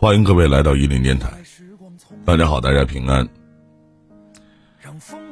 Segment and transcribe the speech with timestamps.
[0.00, 1.28] 欢迎各位来到伊林电台。
[2.24, 3.28] 大家好，大家平安。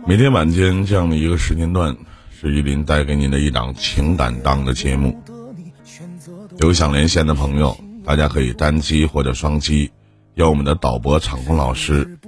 [0.05, 1.97] 每天晚间这样的一个时间段，
[2.33, 5.23] 是伊林带给您的一档情感档的节目。
[6.59, 9.93] 有想连线的朋友，大家可以单击或者双击，
[10.35, 12.19] 由我们的导播场控老师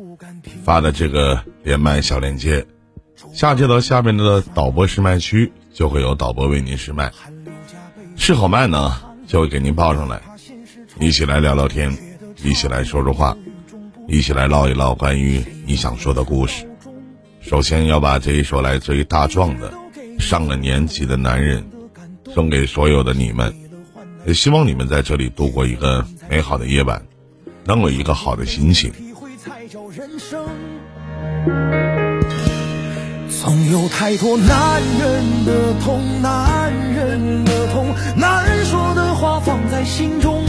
[0.63, 2.65] 发的这个连麦小链接，
[3.33, 7.13] 下接到下面的导播试麦区，就会有导播为您试麦。
[8.15, 8.97] 试好麦呢，
[9.27, 10.23] 就会给您报上来，
[11.01, 12.08] 一起来聊聊天。
[12.43, 13.37] 一起来说说话，
[14.07, 16.65] 一起来唠一唠关于你想说的故事。
[17.41, 19.73] 首先要把这一首来自于大壮的
[20.23, 21.65] 《上了年纪的男人》
[22.33, 23.55] 送给所有的你们，
[24.27, 27.03] 也希望你们在这里度过一个美好的夜晚，
[27.65, 28.93] 能有一个好的心情。
[33.41, 40.48] 总有太多男人的痛，男人的痛，难说的话放在心中。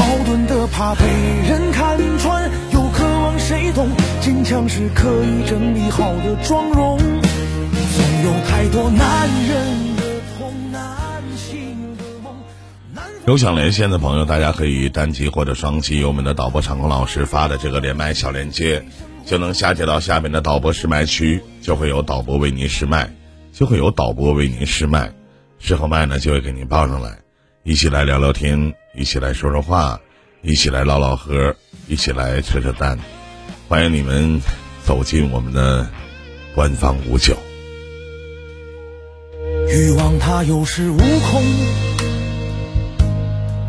[0.00, 1.04] 矛盾的怕被
[1.46, 3.86] 人看穿，又渴望谁懂。
[4.22, 6.96] 坚强是可以整理好的妆容。
[6.98, 10.02] 总有太多男人的
[10.38, 12.32] 痛，男性的梦。
[13.26, 18.82] 有想连线的朋友，大家可以单击或者双击我们的导播场控老师发的这个连麦小链接，
[19.26, 23.12] 就能下接到下面的导播试麦区，就会有导播为您试麦，
[23.52, 25.12] 就会有导播为您试麦，
[25.58, 27.18] 试好麦呢就会给您报上来，
[27.64, 28.74] 一起来聊聊天。
[28.92, 30.00] 一起来说说话，
[30.42, 31.54] 一起来唠唠嗑，
[31.86, 32.98] 一起来扯扯淡，
[33.68, 34.40] 欢迎你们
[34.84, 35.88] 走进我们的
[36.56, 37.36] 官方五九。
[39.68, 41.42] 欲望它有恃无恐，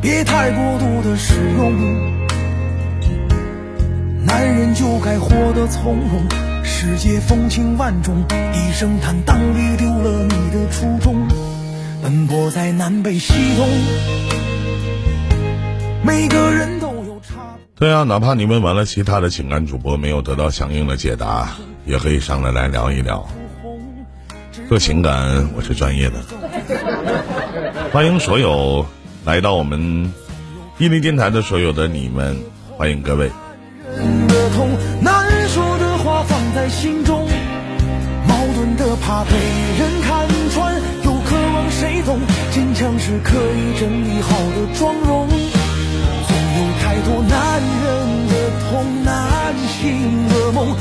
[0.02, 2.20] 别太过度的使用。
[4.26, 8.26] 男人就该活得从容，世界风情万种，
[8.56, 11.28] 一声坦荡别丢了你的初衷。
[12.02, 13.70] 奔波在南北西东。
[16.04, 17.56] 每个人都有差。
[17.76, 21.50] 对啊，哪怕你问完了其他的情感主播没有得到相应的解答，
[21.86, 23.28] 也可以上来来聊一聊。
[24.68, 26.16] 做情感我是专业的。
[27.92, 28.86] 欢迎所有
[29.26, 30.12] 来到我们
[30.78, 32.38] 伊犁电台的所有的你们，
[32.78, 33.30] 欢迎各位。
[34.28, 34.70] 的痛，
[35.02, 37.28] 难说的话放在心中，
[38.28, 39.32] 矛盾的怕被
[39.78, 42.20] 人看穿，又渴望谁懂。
[42.52, 45.28] 坚强是可以整理好的妆容。
[47.04, 48.34] 多男人的
[48.70, 50.76] 痛，难醒的梦，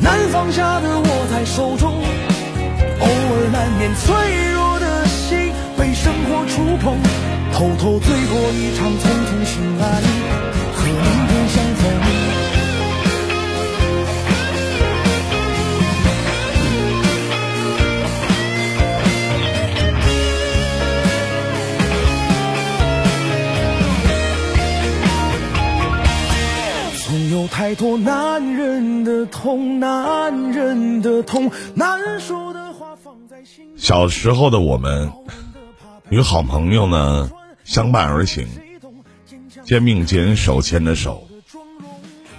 [0.00, 1.92] 难放下的握在手中，
[3.00, 4.06] 偶尔难免脆
[4.52, 6.96] 弱的心被生活触碰，
[7.52, 10.00] 偷偷醉过一场，匆匆醒来，
[27.36, 33.66] 有太多男人的痛，男人的痛，难说的话放在心。
[33.76, 35.12] 小时候的我们，
[36.08, 37.30] 与好朋友呢
[37.62, 38.48] 相伴而行，
[39.64, 41.28] 肩并肩，手牵着手，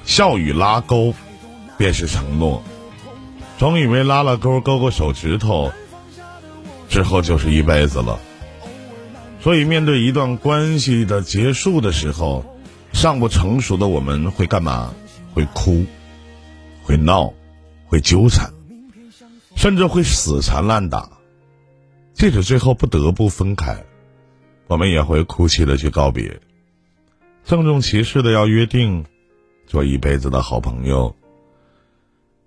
[0.03, 1.13] 笑语拉钩，
[1.77, 2.63] 便是承诺。
[3.59, 5.71] 总以为拉了钩，勾勾手指头，
[6.89, 8.17] 之后就是一辈子了。
[9.41, 12.43] 所以面对一段关系的结束的时候，
[12.97, 14.91] 尚不成熟的我们会干嘛？
[15.31, 15.85] 会哭，
[16.81, 17.31] 会闹，
[17.85, 18.51] 会纠缠，
[19.55, 21.07] 甚至会死缠烂打。
[22.15, 23.85] 即使最后不得不分开，
[24.65, 26.41] 我们也会哭泣的去告别，
[27.45, 29.05] 郑重其事的要约定
[29.67, 31.15] 做一辈子的好朋友。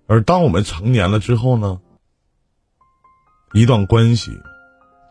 [0.05, 1.79] 而当我们成年了之后呢？
[3.53, 4.31] 一段关系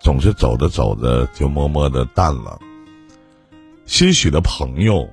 [0.03, 2.61] 总是走着走着就默默的淡了，
[3.87, 5.09] 些许的朋友。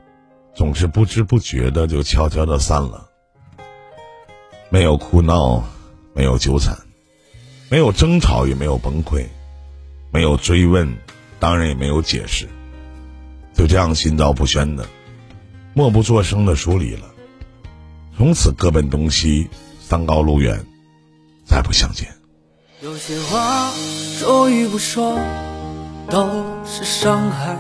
[0.57, 3.07] 总是不知不觉的就悄悄的散了，
[4.69, 5.63] 没有哭闹，
[6.15, 6.75] 没有纠缠，
[7.69, 9.23] 没有争吵，也没有崩溃，
[10.11, 10.97] 没有追问，
[11.39, 12.49] 当然也没有解释，
[13.53, 14.83] 就这样心照不宣的，
[15.75, 17.03] 默不作声的疏离了，
[18.17, 19.47] 从此各奔东西，
[19.87, 20.65] 山高路远，
[21.45, 22.07] 再不相见。
[22.81, 23.71] 有些话
[24.17, 25.19] 说与不说，
[26.09, 27.55] 都是伤害。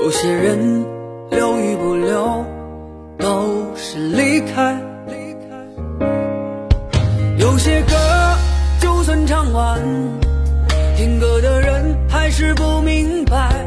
[0.00, 0.86] 有些人
[1.30, 2.44] 留与不留，
[3.18, 4.80] 都是离开。
[7.36, 7.94] 有些歌
[8.80, 9.80] 就算唱完，
[10.96, 13.66] 听歌的人还是不明白。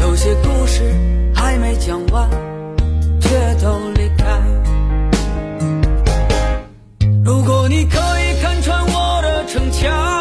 [0.00, 0.82] 有些故事
[1.34, 2.28] 还没讲完，
[3.20, 3.28] 却
[3.62, 4.40] 都离开。
[7.24, 10.13] 如果你可以看穿我的逞强，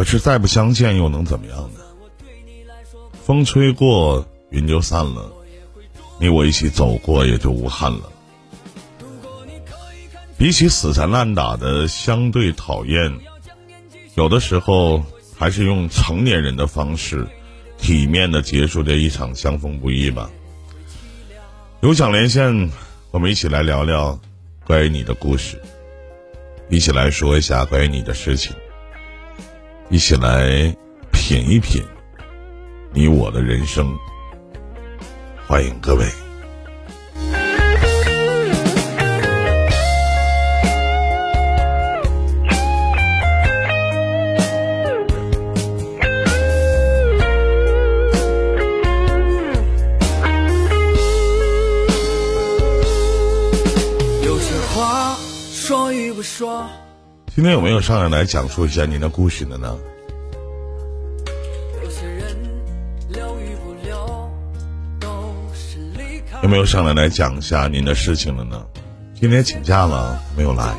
[0.00, 1.80] 可是再不相见又能怎么样呢？
[3.22, 5.30] 风吹过，云就散了，
[6.18, 8.10] 你我一起走过，也就无憾了。
[10.38, 13.14] 比起死缠烂打的相对讨厌，
[14.14, 15.04] 有的时候
[15.36, 17.28] 还是用成年人的方式，
[17.76, 20.30] 体面的结束这一场相逢不易吧。
[21.82, 22.70] 有想连线，
[23.10, 24.18] 我们一起来聊聊
[24.66, 25.60] 关于你的故事，
[26.70, 28.56] 一起来说一下关于你的事情，
[29.92, 30.72] 一起来
[31.10, 31.82] 品一品
[32.92, 33.92] 你我的人生。
[35.48, 36.04] 欢迎各位。
[54.22, 55.16] 有些话
[55.50, 56.64] 说与不说
[57.32, 59.78] 今天有没有上来来讲述一下您的故事的呢？
[66.42, 68.66] 有没有上来来讲一下您的事情的呢？
[69.14, 70.74] 今天请假了，没有来。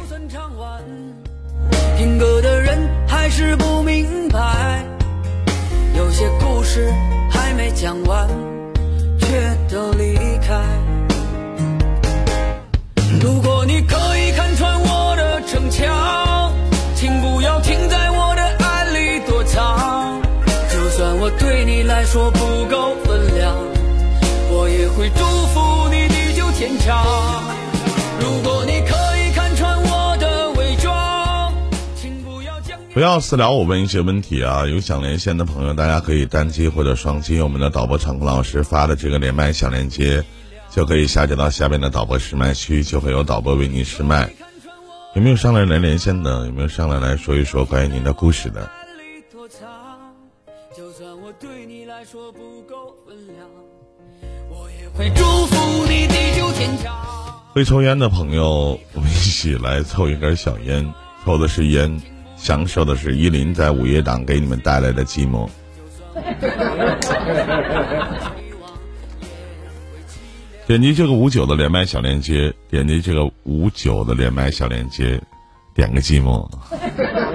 [33.02, 34.68] 不要私聊我问一些问题啊！
[34.68, 40.24] 有想连线的朋友，大家可以单击或者双击我们的导播场控老师发的这个连麦小链接，
[40.70, 44.32] 就可以下载到下面的导播试麦区，就会有导播为您试麦。
[45.16, 46.46] 有没有上来来连线的？
[46.46, 48.70] 有没有上来来说一说关于您的故事的？
[57.52, 60.94] 会抽烟的朋友，我们一起来凑一根小烟，
[61.26, 62.00] 抽的是烟，
[62.42, 65.48] 享受的是依林在午夜档给你们带来的寂寞。
[70.66, 75.22] 点击这个五九的连麦小链接，点击这个五九的连麦小链接，
[75.76, 76.50] 点个寂寞。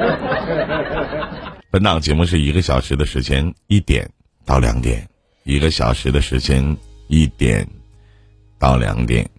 [1.71, 4.11] 本档节目是一个小时的时间，一点
[4.45, 5.09] 到两点，
[5.45, 6.77] 一个小时的时间，
[7.07, 7.65] 一点
[8.59, 9.31] 到两点。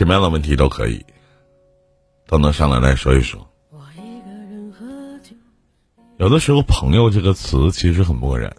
[0.00, 1.04] 什么样的问题都可以，
[2.26, 3.46] 都能上来来说一说。
[6.16, 8.50] 有的时候，“朋友”这个词其实很漠然。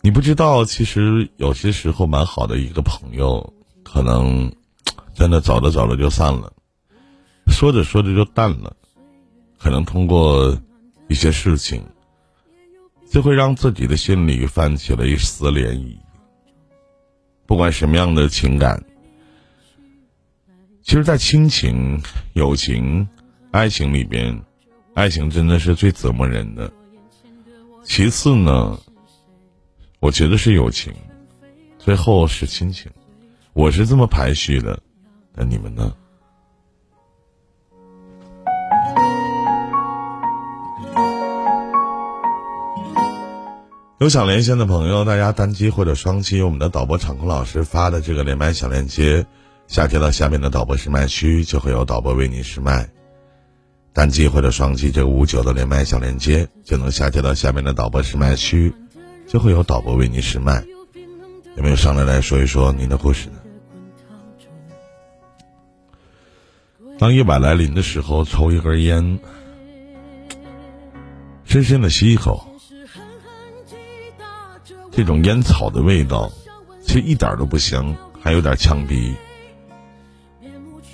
[0.00, 3.54] 你不知道，其实有些时候蛮好的一个朋友，
[3.84, 4.52] 可能
[5.14, 6.52] 真的走着走着就散了，
[7.46, 8.74] 说着说着就淡了。
[9.56, 10.60] 可能通过
[11.08, 11.80] 一些事情，
[13.08, 15.96] 就会让自己的心里泛起了一丝涟漪。
[17.48, 18.84] 不管什么样的情感，
[20.82, 21.98] 其实，在亲情、
[22.34, 23.08] 友情、
[23.50, 24.38] 爱情里边，
[24.92, 26.70] 爱情真的是最折磨人的。
[27.84, 28.78] 其次呢，
[29.98, 30.92] 我觉得是友情，
[31.78, 32.92] 最后是亲情，
[33.54, 34.78] 我是这么排序的。
[35.34, 35.96] 那你们呢？
[43.98, 49.26] 有想连线的朋友，大家单击或者双击我们的导播场控老师发的这个连麦小链接，
[49.66, 52.88] 下接到下面的导播试麦区，就会有导播为您试麦。
[53.92, 58.72] 单击或者双击这个五九的连麦小链接，就能下接到下面的导播试麦区，
[59.26, 60.64] 就会有导播为您试麦。
[61.56, 63.34] 有没有上来来说一说您的故事呢？
[67.00, 69.18] 当夜晚来临的时候，抽一根烟，
[71.44, 72.47] 深深的吸一口。
[74.98, 76.28] 这种烟草的味道，
[76.82, 79.14] 其实一点都不香，还有点呛鼻，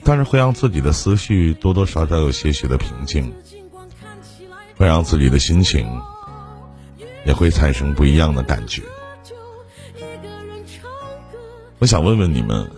[0.03, 3.33] 但是会让自己的思绪多多少少有些许的平静，
[4.77, 5.89] 会让自己的心情
[7.25, 8.83] 也会产生不一样的感觉。
[11.79, 12.71] 我想问问你们，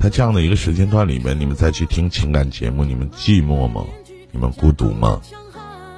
[0.00, 3.84] 在这样的一个时间段里面，你们再去听情感节目，你们寂寞吗？
[4.32, 5.20] 你们孤独吗？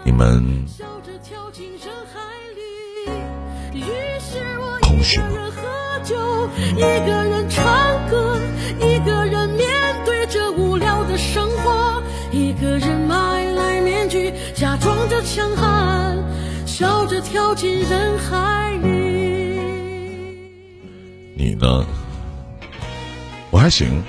[0.05, 0.67] 你们？
[5.05, 8.39] 一个人喝酒，一个人唱歌，
[8.81, 9.69] 一个人面
[10.07, 16.17] 对着无聊的生活，一个人买来面具，假装着强悍。
[16.65, 19.61] 笑着跳进人海里。
[21.37, 21.85] 你呢？
[23.51, 24.03] 我还行，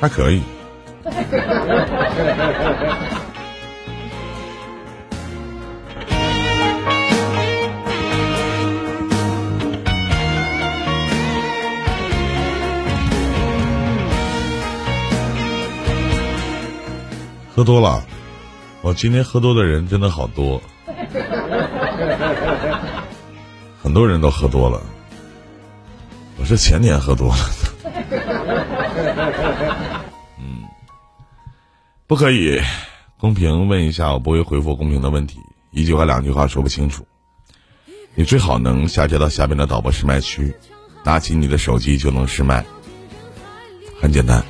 [0.00, 0.42] 还可以。
[17.54, 18.04] 喝多了，
[18.82, 20.60] 我今天喝多的人真的好多，
[23.80, 24.82] 很多人都喝多了。
[26.36, 27.36] 我是前年喝多了，
[30.40, 30.64] 嗯，
[32.08, 32.60] 不可以
[33.18, 35.38] 公屏问一下，我不会回复公屏的问题，
[35.70, 37.06] 一句话两句话说不清楚。
[38.16, 40.52] 你最好能下接到下边的导播试麦区，
[41.04, 42.64] 拿起你的手机就能试麦，
[44.00, 44.44] 很简单。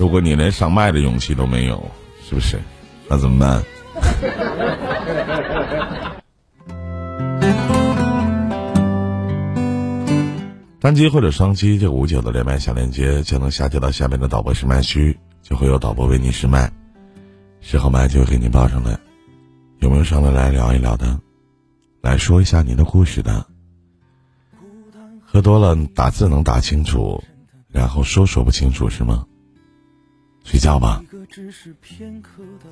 [0.00, 1.78] 如果你连上麦的勇气都没有，
[2.26, 2.58] 是不是？
[3.06, 3.62] 那怎么办？
[10.80, 16.72] 单击或者双击这五九的连麦小链接，就能下接到下面的导播试麦区，就会有导播为你试麦，
[17.60, 18.98] 试好麦就会给你报上来。
[19.80, 21.20] 有没有上来来聊一聊的？
[22.00, 23.44] 来说一下你的故事的？
[25.26, 27.22] 喝多了打字能打清楚，
[27.68, 29.26] 然后说说不清楚是吗？
[30.44, 31.02] 睡觉吧，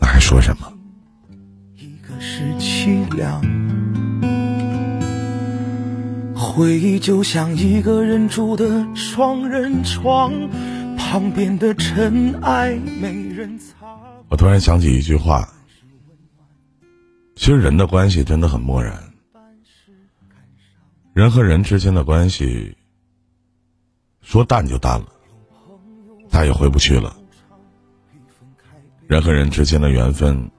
[0.01, 0.73] 那还说什么？
[1.75, 3.41] 一个是凄凉，
[6.35, 10.33] 回忆就像一个人住的双人床，
[10.97, 13.87] 旁边的尘埃没人擦。
[14.29, 15.49] 我突然想起一句话，
[17.37, 19.01] 其实人的关系真的很漠然，
[21.13, 22.77] 人和人之间的关系
[24.21, 25.07] 说淡就淡了，
[26.29, 27.17] 再也回不去了。
[29.09, 30.51] 人和人之间的缘分，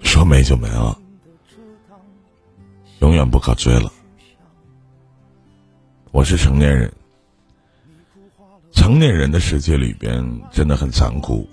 [0.00, 1.00] 说没就没了，
[3.00, 3.90] 永远不可追了。
[6.10, 6.92] 我是成年人，
[8.70, 10.22] 成年人的世界里边
[10.52, 11.48] 真的很残酷，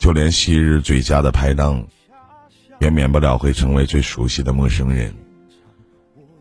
[0.00, 1.80] 就连昔日最佳的拍档，
[2.80, 5.14] 也免不了会成为最熟悉的陌生人。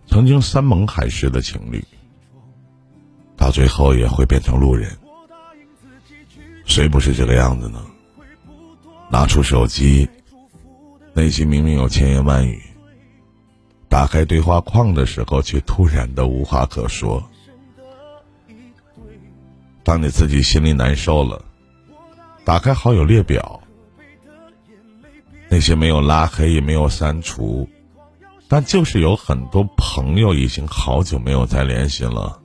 [0.08, 1.86] 曾经山盟海誓的情侣，
[3.38, 4.98] 到最后也会变成路人。
[6.70, 7.84] 谁不是这个样子呢？
[9.10, 10.08] 拿出手机，
[11.14, 12.62] 内心明明有千言万语，
[13.90, 17.28] 打开对话框的时候，却突然的无话可说。
[19.84, 21.44] 当你自己心里难受了，
[22.46, 23.60] 打开好友列表，
[25.50, 27.68] 那些没有拉黑也没有删除，
[28.48, 32.40] 但就是有很多朋友已经好久没有再联系了。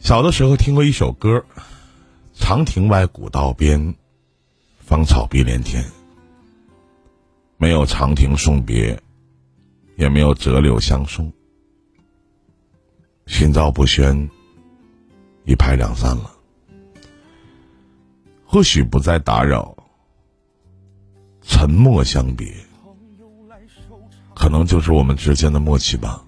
[0.00, 1.38] 小的时候听过一首歌，
[2.34, 3.94] 《长亭外，古道边，
[4.78, 5.84] 芳草碧连天》。
[7.58, 8.98] 没有长亭送别，
[9.96, 11.30] 也没有折柳相送，
[13.26, 14.28] 心照不宣，
[15.44, 16.32] 一拍两散了。
[18.44, 19.76] 或许不再打扰，
[21.42, 22.52] 沉默相别，
[24.34, 26.24] 可能就是我们之间的默契吧。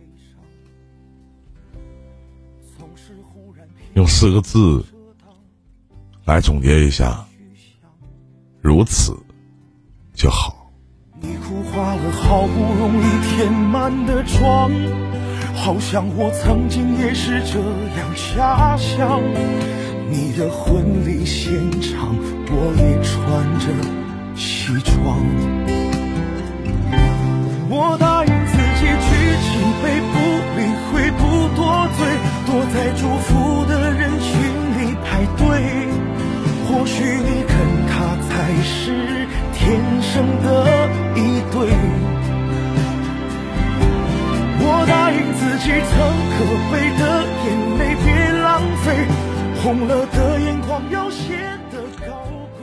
[3.95, 4.83] 用四个字
[6.25, 7.25] 来总结一下，
[8.61, 9.15] 如此
[10.15, 10.71] 就好。
[11.21, 14.71] 你哭花了好不容易填满的妆，
[15.55, 17.61] 好像我曾经也是这
[17.99, 19.21] 样遐想。
[20.11, 22.17] 你的婚礼现场，
[22.49, 23.67] 我也穿着
[24.35, 25.21] 西装。
[27.69, 29.09] 我答应自己举
[29.43, 29.49] 起
[29.83, 30.15] 杯，不
[30.57, 31.21] 理会，不
[31.55, 31.61] 多
[31.99, 32.32] 嘴。
[32.53, 34.29] 躲在祝福的人群
[34.77, 35.43] 里排队，
[36.69, 37.57] 或许你跟
[37.89, 38.93] 他才是
[39.55, 40.47] 天生的
[41.17, 41.57] 一对。
[44.61, 45.97] 我答应自己，曾
[46.37, 47.03] 可悲的
[47.47, 48.07] 眼泪别
[48.43, 48.87] 浪费，
[49.63, 52.13] 红了的眼眶要显得高
[52.59, 52.61] 贵。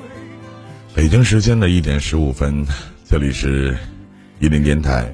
[0.94, 2.64] 北京时间的一点十五分，
[3.10, 3.76] 这里是
[4.40, 5.12] 一林电台。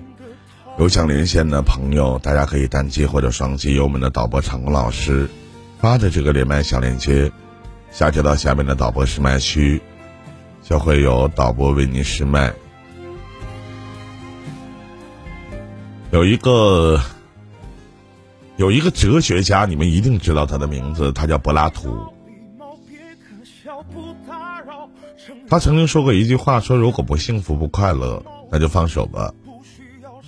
[0.77, 5.29] 有想连线的朋友，大家可以单击或者双击由我们的导播场工老师
[5.79, 7.31] 发的这个连麦小链接，
[7.91, 9.81] 下接到下面的导播试麦区，
[10.61, 12.53] 就会有导播为您试麦。
[16.11, 17.01] 有一个
[18.57, 21.97] 有一个哲学家，你们一定知道他的名字，他叫柏拉图。
[25.47, 29.33] 他曾经说过一句话，说如果不幸福不快乐，那就放手吧。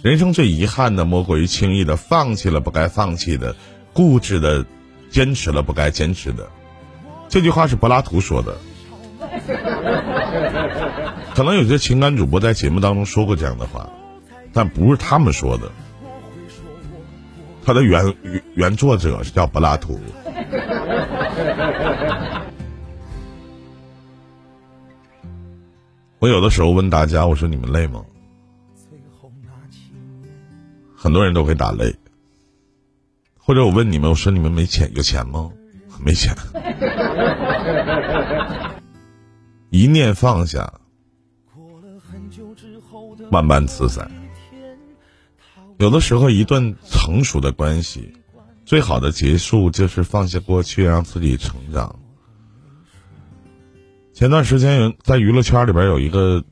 [0.08, 3.54] 人生最遗憾的，莫过于轻易的放弃了不该放弃的，
[3.92, 4.66] 固执的
[5.10, 6.48] 坚持了不该坚持的。
[7.28, 8.58] 这句话是柏拉图说的。
[11.36, 13.90] 可能有些情感主播在节目当中说过这样的话，
[14.54, 15.70] 但不是他们说的。
[17.66, 18.16] 他的原
[18.56, 20.00] 原作者是叫柏拉图。
[26.20, 28.06] 我有的时候问大家，我说你们累吗？
[31.08, 31.96] 很多人都会打累。
[33.38, 35.50] 或者我问你们，我说你们没钱，有钱吗？
[36.04, 36.36] 没钱。
[39.72, 40.82] 一念放下，
[43.32, 44.06] 万般自在。
[45.78, 48.12] 有的时候，一段成熟的关系，
[48.66, 51.98] 最好的结束就是放下过去，让自己成长。
[54.14, 56.44] 前段时间有，在娱乐圈里边有一个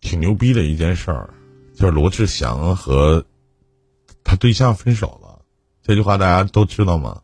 [0.00, 1.28] 挺牛逼的一件事儿，
[1.74, 3.22] 就是罗志祥和
[4.24, 5.42] 他对象分手了。
[5.82, 7.22] 这句话大家都知道吗？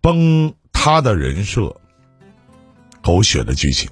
[0.00, 1.76] 崩他的人设，
[3.02, 3.90] 狗血的剧情，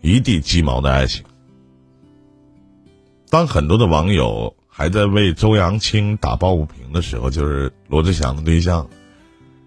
[0.00, 1.24] 一地鸡毛的爱情。
[3.30, 8.88] 当很多的网友还在为周扬青打抱不平的时候，就是罗志祥的对象，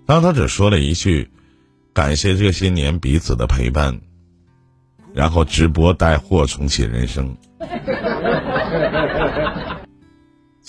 [0.06, 1.29] 当他只说了一句。
[1.91, 4.00] 感谢这些年彼此的陪伴，
[5.12, 7.36] 然后直播带货重启人生。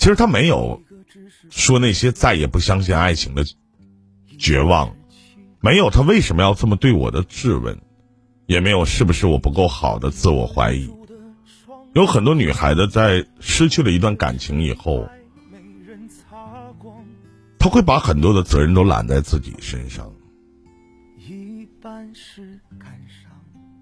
[0.01, 0.81] 其实他没有
[1.51, 3.45] 说那些再也不相信爱情的
[4.39, 4.91] 绝望，
[5.59, 7.79] 没有他为什么要这么对我的质问，
[8.47, 10.89] 也没有是不是我不够好的自我怀疑。
[11.93, 15.07] 有很多女孩子在失去了一段感情以后，
[17.59, 20.11] 她会把很多的责任都揽在自己身上。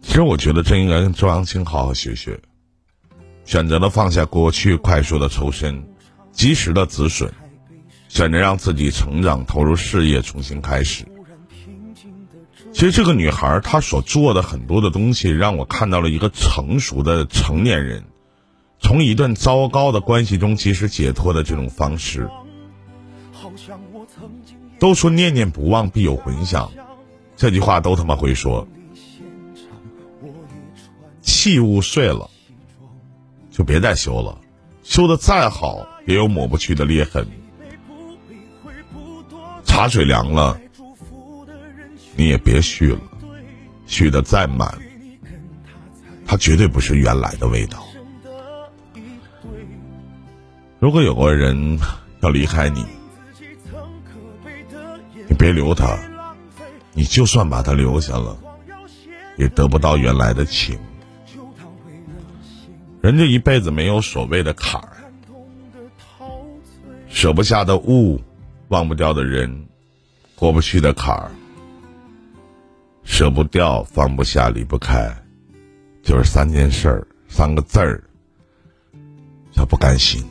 [0.02, 2.38] 其实我觉得真应该跟周扬青好好学学，
[3.46, 5.82] 选择了放下过去，快速的抽身，
[6.32, 7.34] 及时的止损，
[8.08, 11.06] 选择让自己成长，投入事业，重新开始。
[12.72, 18.04] 其实这个女孩她所做的很多的东西，让我看到了一个成熟的成年人，
[18.80, 22.30] 从一段糟糕的关系中及时解脱的这种方式。
[24.80, 26.72] 都说念念不忘必有回响。
[27.36, 28.68] 这句话都他妈会说，
[31.22, 32.30] 器物碎了，
[33.50, 34.40] 就别再修了，
[34.84, 37.24] 修的再好也有抹不去的裂痕。
[39.64, 40.60] 茶水凉了，
[42.16, 43.00] 你也别续了，
[43.86, 44.76] 续的再满，
[46.26, 47.86] 它绝对不是原来的味道。
[50.80, 51.80] 如果有个人
[52.22, 52.84] 要离开你，
[55.28, 55.96] 你别留他。
[56.92, 58.36] 你就算把他留下了，
[59.38, 60.78] 也得不到原来的情。
[63.00, 64.90] 人这一辈子没有所谓的坎儿，
[67.10, 68.22] 舍不下的物，
[68.70, 69.68] 忘不掉的人，
[70.36, 71.30] 过不去的坎儿，
[73.04, 75.14] 舍不掉、放不下、离不开，
[76.02, 78.02] 就是三件事儿，三个字儿，
[79.52, 80.24] 叫不甘心。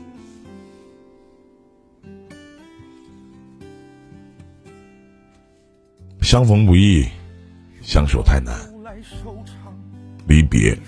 [6.23, 7.07] 相逢不易，
[7.83, 8.55] 相守太难。
[10.27, 10.79] 离别，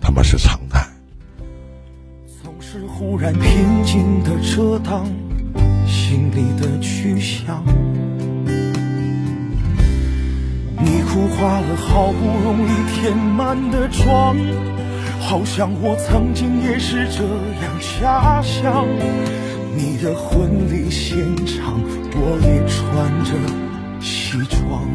[0.00, 0.89] 他妈是常态。
[2.72, 5.04] 是忽然平静的遮挡
[5.88, 7.64] 心里的去向。
[10.78, 14.36] 你哭花了好不容易填满的妆，
[15.18, 18.86] 好像我曾经也是这样遐想。
[19.74, 21.80] 你的婚礼现场，
[22.14, 23.32] 我也穿着。
[24.00, 24.86] 西装。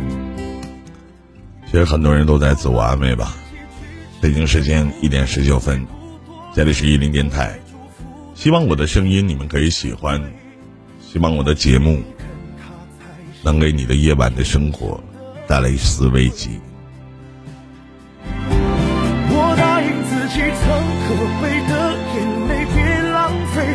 [1.66, 3.36] 其实很多人都在自我安慰吧。
[4.22, 5.86] 北京时间一点十九分，
[6.54, 7.60] 这里是一零电台。
[8.46, 10.22] 希望我的声音你们可以喜欢，
[11.02, 12.04] 希望我的节目
[13.42, 15.04] 能给你的夜晚的生活
[15.48, 16.52] 带来一丝慰藉。
[18.38, 20.70] 我答应自己，曾
[21.08, 21.74] 可悲的
[22.14, 23.66] 眼泪别浪费，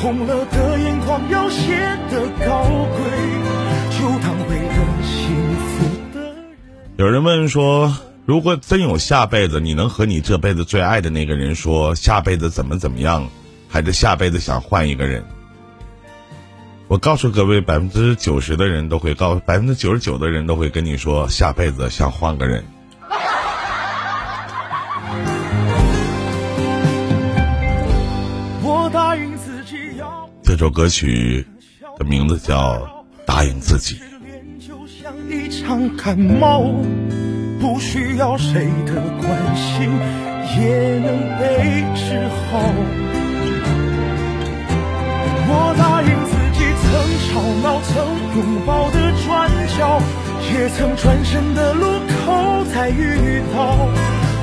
[0.00, 3.10] 红了的眼眶高贵，
[3.98, 4.54] 就当为。
[6.98, 13.28] 有人问说：“如果真有下辈子，你能和你这辈子最爱的那个人说下辈子怎么怎么样，
[13.74, 15.24] 还是下辈子想换一个人？”
[16.86, 22.64] 我告诉各位，百分之九十的人都会告，百分之九十九的人都会跟你说下辈子想换个人。
[30.44, 31.44] 这首歌曲
[31.98, 32.76] 的名字叫
[33.26, 33.96] 《答应自己》。
[35.28, 36.62] 一场感冒，
[37.60, 39.90] 不需要谁的关心，
[40.60, 43.23] 也能被治好。
[45.54, 46.90] 我答应自己，曾
[47.30, 47.94] 吵闹，曾
[48.34, 50.02] 拥抱的转角，
[50.50, 51.86] 也曾转身的路
[52.26, 53.88] 口再遇到。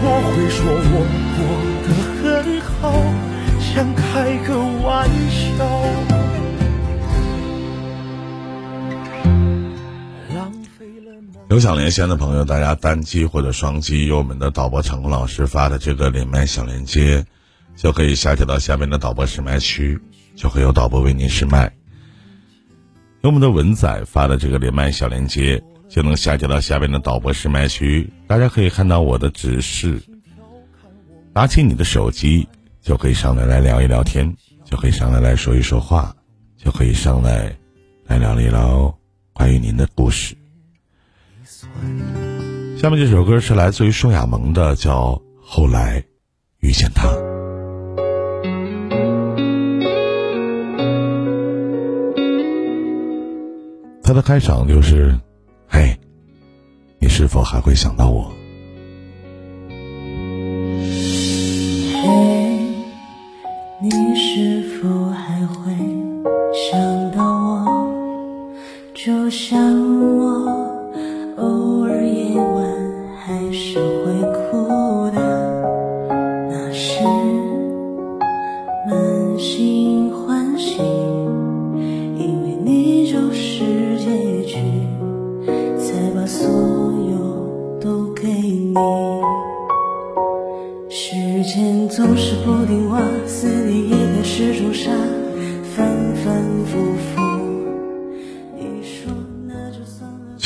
[0.04, 0.96] 我会说我
[1.36, 1.40] 过
[1.84, 1.88] 得
[2.24, 2.26] 很
[2.80, 2.82] 好，
[3.60, 4.90] 想开个玩
[5.30, 5.68] 笑。
[11.50, 17.26] 有想连线的朋友，大家单击或者双击由我们的导播长空老师发的这个连麦小连接，
[17.76, 20.00] 就可以下载到下面的导播试麦区，
[20.36, 21.72] 就会有导播为您试麦。
[23.22, 30.02] 由我们的文仔发的这个连麦小链接，就能下载到下面的导播试麦区，大家可以看到我的指示。
[31.34, 32.48] 拿起你的手机，
[32.82, 36.16] 就可以上来来聊一聊天，就可以上来来说一说话，
[36.58, 37.56] 就可以上来
[38.06, 38.94] 来聊一聊
[39.34, 40.36] 关于您的故事。
[42.78, 46.04] 下面这首歌是来自于宋亚萌的，叫《后来
[46.60, 47.08] 遇见他》。
[54.12, 55.18] 他的开场就是
[55.72, 55.98] ：“嘿，
[57.00, 58.30] 你是否还会想到我？”
[61.94, 62.10] 嘿，
[63.82, 65.74] 你是否还会
[66.54, 68.52] 想到我？
[68.94, 69.58] 就像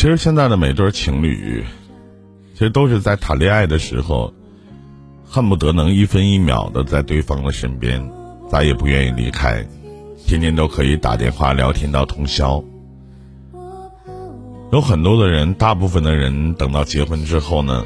[0.05, 1.65] 其实现在的每对情侣，
[2.53, 4.31] 其实都是在谈恋爱的时候，
[5.27, 8.07] 恨不得能一分一秒的在对方的身边，
[8.47, 9.65] 再也不愿意离开，
[10.27, 12.63] 天天都可以打电话聊天到通宵。
[14.71, 17.83] 有很多的人，大部分的人等到结婚之后呢，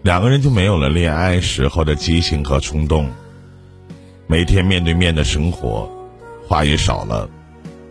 [0.00, 3.10] 两个人就没有了恋爱时候的激情和冲动，
[4.26, 5.90] 每天面对面的生活，
[6.48, 7.28] 话也少了，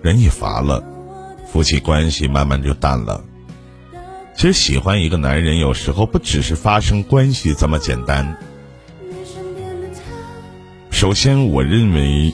[0.02, 0.84] 人也乏了，
[1.46, 3.24] 夫妻关系慢慢就淡了。
[4.36, 8.38] 其实喜欢一个男人，有时候不只是发生关系这么简单。
[10.92, 12.34] 首先，我认为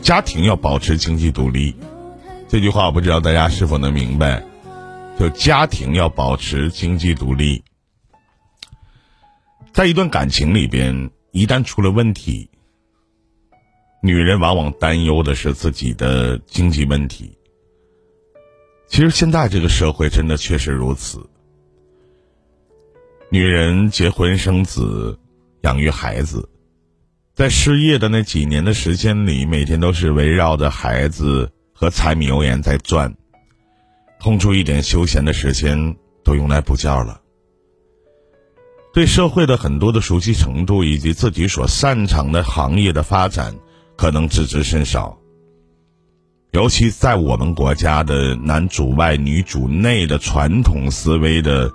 [0.00, 1.74] 家庭要保持经济独立。
[2.48, 4.42] 这句话我不知道大家是否能明白。
[5.18, 7.64] 就家庭要保持经济独立，
[9.72, 12.50] 在一段感情里边，一旦出了问题，
[14.02, 17.32] 女人往往担忧的是自己的经济问题。
[18.88, 21.18] 其实现在这个社会真的确实如此。
[23.28, 25.18] 女人结婚生子，
[25.62, 26.48] 养育孩子，
[27.34, 33.12] 在失业的那几年的时间里，每天都是围绕着孩子和柴米油盐在转，
[34.20, 37.20] 空出一点休闲的时间都用来补觉了。
[38.94, 43.54] 对社会的很多的熟悉程度，以及自己所擅长的行业的发展，
[43.96, 45.18] 可能知之甚少。
[46.52, 51.70] 尤其在我们国家的男主外女主内的传统思维的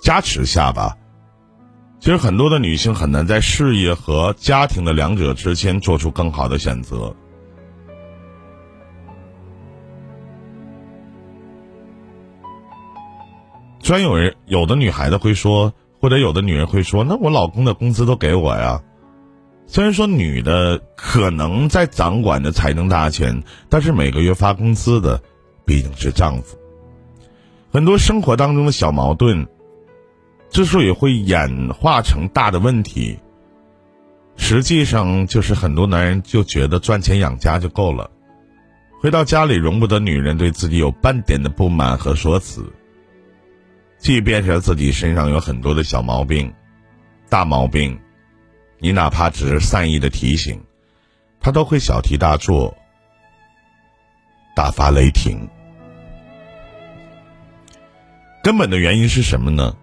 [0.00, 0.96] 加持下吧，
[1.98, 7.12] 其实很多的女性很难在事业和家庭的两者之间做出更好的选择。
[13.80, 18.80] 虽然有人有的女孩子会说，或者有的女人会说，那我老公的工资都给我呀。
[19.68, 25.20] 虽然说女的可能在掌管着财政大权，但是每个月发工资的
[25.64, 26.56] 毕竟是丈夫。
[27.72, 29.46] 很多生活当中的小矛盾，
[30.50, 33.18] 之所以会演化成大的问题，
[34.36, 38.08] 实际上就是很多男人就觉得赚钱养家就够了，
[39.02, 42.64] 回到家里容不得女人对自己有半点的不满和说辞，
[43.98, 46.50] 即便是自己身上有很多的小毛病、
[47.28, 47.98] 大毛病。
[48.78, 50.62] 你哪怕只是善意的提醒，
[51.40, 52.76] 他都会小题大做，
[54.54, 55.48] 大发雷霆。
[58.42, 59.76] 根本的原因是什么呢？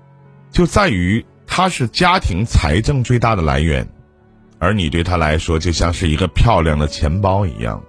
[0.51, 3.88] 就在于他是家庭财政最大的来源，
[4.60, 7.84] 而你对他来说就像是一个漂亮的钱包一样，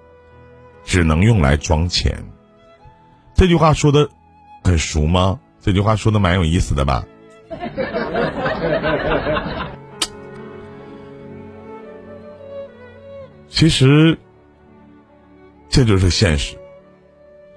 [0.84, 2.24] 只能用来装钱。
[3.34, 4.08] 这句话说的
[4.64, 5.38] 很熟吗？
[5.60, 7.04] 这句话说的蛮有意思的吧？
[13.54, 14.18] 其实，
[15.68, 16.56] 这就是现实。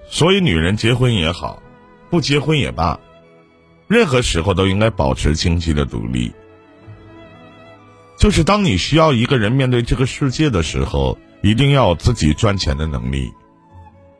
[0.08, 1.60] 所以，女人结婚也好，
[2.08, 3.00] 不结婚也罢，
[3.88, 6.32] 任何时候都应该保持经济的独立。
[8.16, 13.32] 就是当你需要一个人面对这个世界的时候，一定要有自己赚钱的能力。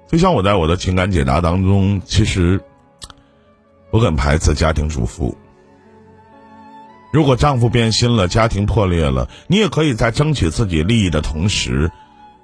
[0.08, 2.60] 就像我在我的情感解答当中，其实
[3.90, 5.38] 我很排斥家庭主妇。
[7.12, 11.90] 如果丈夫变心了，家庭破裂了，你也可以在争取自己利益的同时，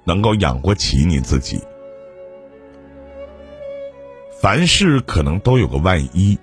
[0.03, 1.61] 能够养活起你自己。
[4.41, 6.37] 凡事可能都有个万一，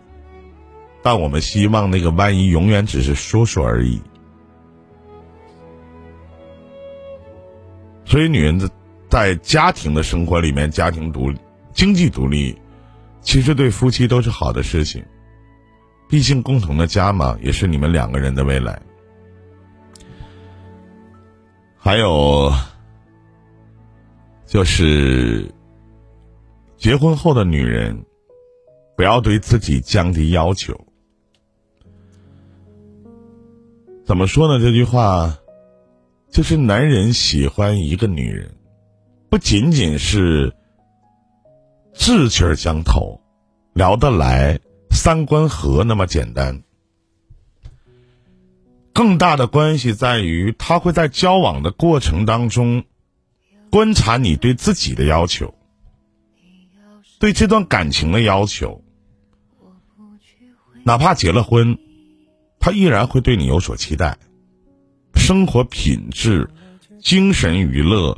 [1.02, 4.00] 但我们希望那个万一永远只是说说而已。
[8.04, 8.68] 所以，女人的。
[9.10, 11.38] 在家庭的生活里面，家庭独立、
[11.74, 12.58] 经济独立，
[13.20, 15.04] 其实对夫妻都是好的事情。
[16.12, 18.82] 毕竟共同的家嘛，也是你们两个人的未来。
[21.78, 22.52] 还有，
[24.44, 25.50] 就是
[26.76, 28.04] 结婚后的女人，
[28.94, 30.78] 不要对自己降低要求。
[34.04, 34.62] 怎么说呢？
[34.62, 35.38] 这句话，
[36.28, 38.54] 就是男人喜欢一个女人。
[39.30, 40.54] 不仅仅是
[41.94, 43.18] 志趣相投、
[43.72, 44.60] 聊得来、
[45.02, 46.62] 三观合那么简单，
[48.92, 52.84] 更大的关系在于他会在交往的过程当中
[53.68, 55.56] 观察你对自己的要求，
[57.18, 58.84] 对这段感情的要求，
[60.84, 61.76] 哪怕结了婚，
[62.60, 64.16] 他依然会对你有所期待，
[65.16, 66.48] 生活品质、
[67.00, 68.16] 精神娱乐。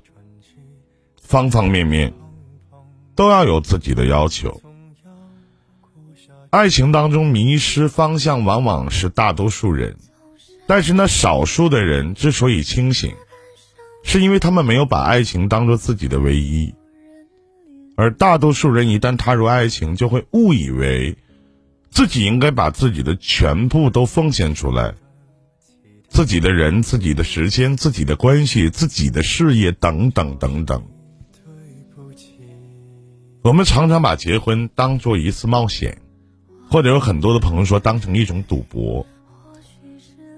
[1.16, 2.12] 方方面面
[3.14, 4.60] 都要有自己的要求。
[6.54, 9.96] 爱情当中迷失方向往往是大多数人，
[10.68, 13.12] 但是那少数的人之所以清醒，
[14.04, 16.72] 是因为他们没有把爱情当做自己的唯一。
[17.96, 21.18] 而大多数人一旦踏入爱情，就会误以为
[21.90, 24.94] 自己应该把自己的全部都奉献出来，
[26.06, 30.84] 自己的人、自己的时间、自己的关系、自己的事业等等等等。
[33.42, 35.98] 我们常常把结婚当做一次冒险，
[36.74, 39.06] 或者有很多的朋友说当成一种赌博。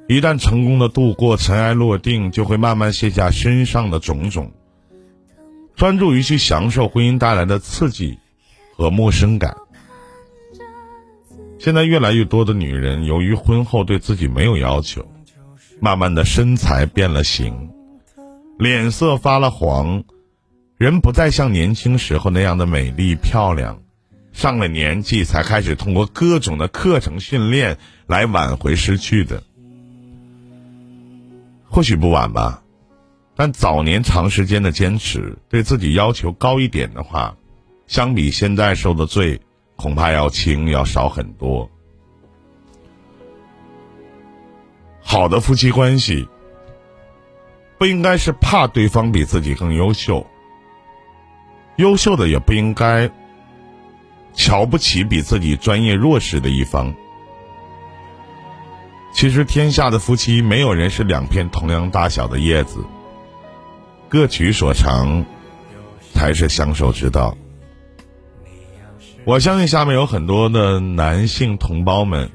[0.06, 4.52] 一旦成功的度过，尘埃落定，就会慢慢卸下身上的种种，
[5.76, 8.18] 专注于去享受婚姻带来的刺激
[8.76, 9.56] 和陌生感。
[11.58, 15.10] 现在越来越多的女人，由于婚后对自己没有要求，
[15.80, 17.70] 慢慢的身材变了形，
[18.58, 20.04] 脸色发了黄。
[20.76, 23.78] 人不再像年轻时候那样的美丽漂亮，
[24.36, 29.42] 上了年纪才开始通过各种的课程训练来挽回失去的，
[31.70, 32.62] 或许不晚吧，
[33.34, 37.34] 但早年长时间的坚持，对自己要求高一点的话，
[37.86, 39.40] 相比现在受的罪，
[39.74, 41.70] 恐怕要轻要少很多。
[45.00, 46.28] 好的夫妻关系，
[47.78, 50.26] 不应该是怕对方比自己更优秀。
[51.76, 53.10] 优秀的也不应该
[54.36, 56.94] 瞧不起比自己专业弱势的一方。
[59.12, 62.84] 其实天下的夫妻没有人是两片同样大小的叶子，
[64.08, 65.24] 各取所长
[66.12, 67.36] 才是相守之道。
[69.24, 72.30] 我相信下面有很多的男性同胞们，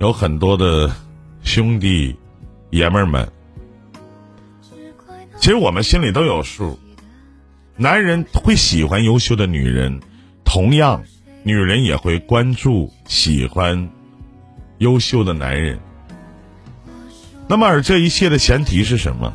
[0.00, 0.90] 有很多的
[1.42, 2.16] 兄弟
[2.70, 3.30] 爷们儿们，
[5.38, 6.80] 其实我们心里都有数。
[7.76, 10.00] 男人会喜欢优秀的女人，
[10.52, 11.04] 同样，
[11.44, 13.88] 女人也会关注、喜欢
[14.78, 15.78] 优秀的男人。
[17.46, 19.32] 那么，而这一切的前提是什么？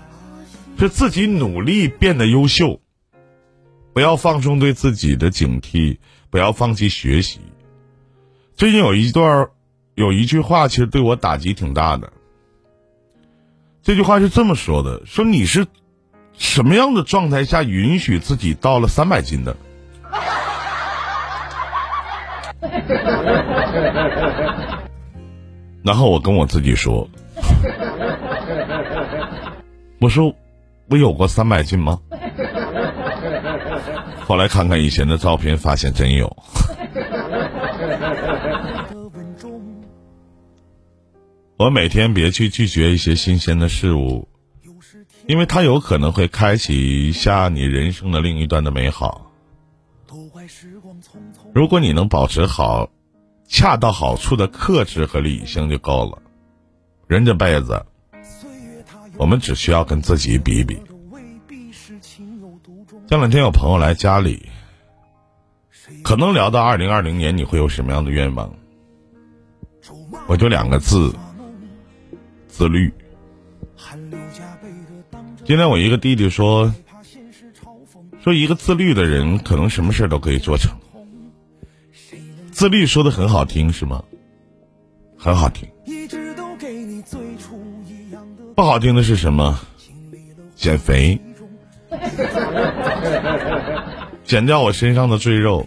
[0.78, 2.82] 是自己努力变得优秀，
[3.94, 6.00] 不要放松对自己的警惕，
[6.30, 7.40] 不要放弃学习。
[8.58, 9.48] 最近有一段，
[9.94, 12.12] 有一句话，其实对我打击挺大的。
[13.82, 15.66] 这句话是这么说的：说你是。
[16.38, 19.56] 什么样的状态下允许自己到了三百斤的？
[25.84, 27.08] 然后我跟我自己说
[30.02, 30.34] ：“我说
[30.90, 32.00] 我有过三百斤吗？”
[34.26, 36.36] 后来看看以前的照片，发现真有。
[41.58, 44.28] 我每天别去拒绝一些新鲜的事物。
[45.28, 49.25] 因为它有可能会开启一下你人生的另一端的美好。
[51.54, 52.90] 如果你能保持好
[53.48, 56.22] 恰到好处的克制和理性就够了。
[57.08, 57.86] 人这辈子，
[59.18, 60.82] 我们只需要跟自己比比。
[63.08, 64.50] 这两天有朋友来家里，
[66.04, 68.52] 可能聊到二零二零年你会有什么样的愿望？
[70.28, 71.14] 我就两个字：
[72.48, 72.92] 自律。
[75.46, 76.74] 今天我一个弟弟说，
[78.26, 80.72] 说一个自律的人，可能什么事都可以做成。
[82.52, 84.04] 自律说的很好听，是吗？
[85.16, 85.70] 很好听。
[88.56, 89.60] 不好听的是什么？
[90.56, 91.22] 减肥，
[94.26, 95.64] 减掉我身上的赘肉，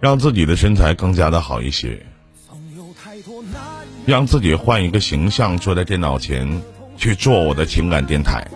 [0.00, 2.06] 让自己的身材更加的好一些，
[4.06, 6.62] 让自己换一个形象，坐在电脑前
[6.96, 8.48] 去做我的情感电台，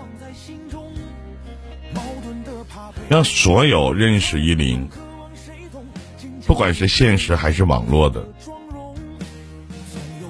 [3.09, 4.87] 让所有认识依林，
[6.47, 8.23] 不管是现实还是网络的，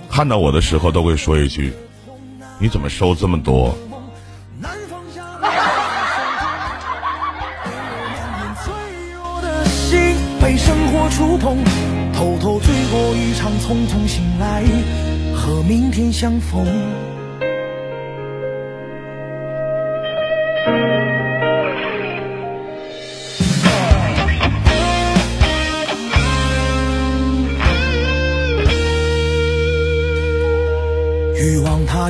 [0.09, 1.73] 看到我的时候都会说一句。
[2.61, 3.77] 你怎么收这么多？
[10.41, 11.59] 被生活触碰，
[12.15, 14.63] 偷偷醉过一场，匆匆醒来，
[15.35, 16.65] 和明天相逢。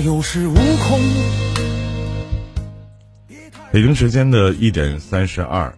[0.01, 1.01] 有恃无恐。
[3.71, 5.73] 北京时间的一点三十二，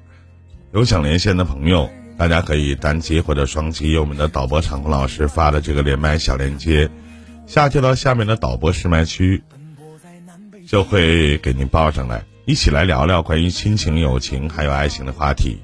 [0.73, 6.89] 有想连线的朋友，大家可以单击或者双击我们的导播场控老师发的这个连麦小链接，
[7.47, 9.43] 下接到下面的导播试麦区，
[10.69, 15.59] 就会给您报上来，一起来聊聊关于亲情、友情还有爱情的话题，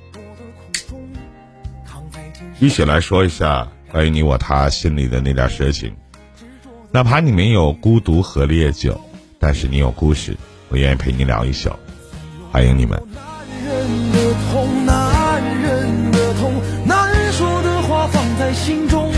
[2.59, 5.95] 一起来说一下关于你我他心里的那点事情。
[6.97, 8.99] 哪怕你没有孤独和烈酒，
[9.39, 10.35] 但是你有故事，
[10.71, 11.69] 我愿意陪你聊一宿。
[12.51, 12.99] 欢迎你们。
[13.13, 16.55] 男人的痛，男人的痛，
[16.87, 19.13] 难说的话放在心中，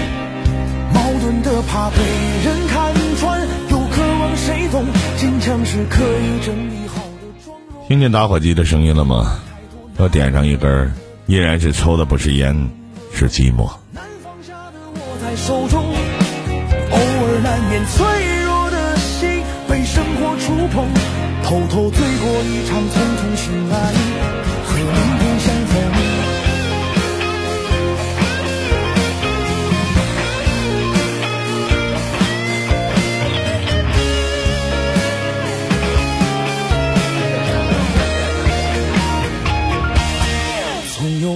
[0.92, 1.98] 矛盾的怕被
[2.44, 4.84] 人看穿，又渴望谁懂，
[5.16, 7.86] 坚强是可以整理好的妆容。
[7.86, 9.38] 听见打火机的声音了吗？
[9.98, 10.92] 要点上一根，
[11.26, 12.70] 依然是抽的不是烟，
[13.14, 13.70] 是寂寞。
[13.92, 15.77] 难放下的握在手中。
[17.86, 18.06] 脆
[18.44, 20.88] 弱的心被生活触碰，
[21.44, 23.92] 偷偷醉过一场，匆匆醒来，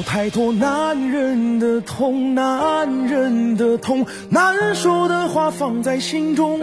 [0.02, 6.60] 太多男人的痛，男人的痛，难说的话放在心中，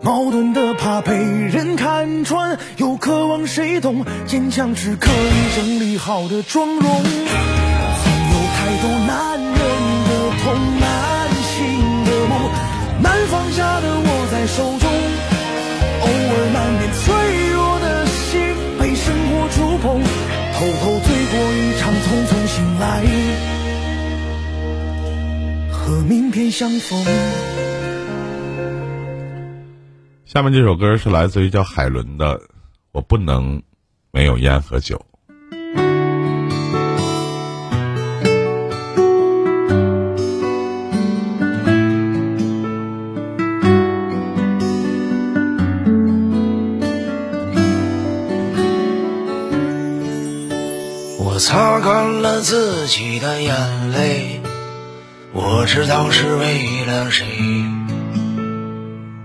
[0.00, 6.80] 矛盾的怕被人看穿，又渴望谁懂，坚强是可以整理好的妆容。
[6.80, 10.10] 总有太多男人的
[10.42, 11.56] 痛，难醒
[12.04, 12.32] 的梦，
[13.02, 14.90] 难放下的握在手中，
[16.00, 17.06] 偶尔难免脆
[17.52, 18.36] 弱的心
[18.80, 20.02] 被生活触碰，
[20.54, 20.87] 偷偷，
[22.78, 23.04] 来，
[25.72, 27.04] 和明天相逢。
[30.24, 32.38] 下面这首歌是来自于叫海伦的，
[32.92, 33.60] 《我不能
[34.12, 34.96] 没有烟和酒》。
[52.88, 54.40] 己的眼泪，
[55.32, 57.26] 我知道是为了谁。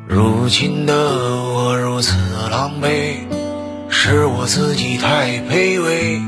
[0.07, 2.15] 如今的我如此
[2.51, 3.15] 狼狈，
[3.89, 6.21] 是我自己太卑微。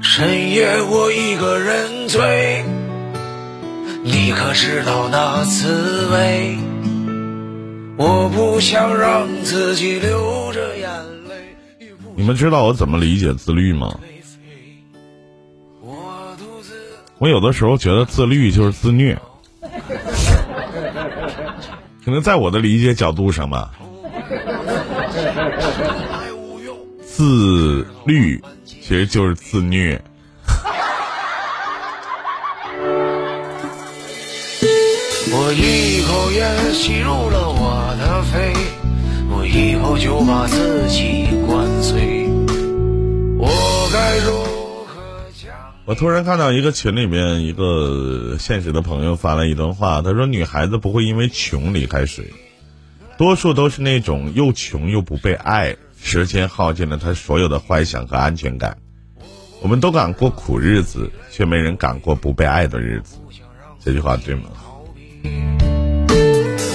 [0.00, 2.64] 深夜我一个人醉，
[4.02, 6.56] 你可知道那滋味？
[7.98, 10.88] 我不想让自己流着眼
[11.28, 11.54] 泪。
[12.16, 14.00] 你们知道我怎么理解自律吗？
[17.18, 19.16] 我有的时候觉得自律就是自虐，
[22.04, 23.70] 可能在我的理解角度上吧，
[27.04, 29.98] 自律其实就是自虐。
[35.36, 38.52] 我一口烟吸入了我的肺，
[39.30, 42.28] 我以后就把自己灌醉。
[43.38, 43.48] 我
[43.92, 44.53] 该如何讲？
[45.86, 52.32] 我突然看到一个群里面一个现实的朋友发了一段话，他说：“女孩子不会因为穷离开谁，
[53.18, 58.78] 多数都是那种又穷又不被爱，时间耗尽了她所有的幻想和安全感。
[59.60, 63.18] 我们都敢过苦日子，却没人敢过不被爱的日子。”
[63.84, 64.44] 这句话对吗？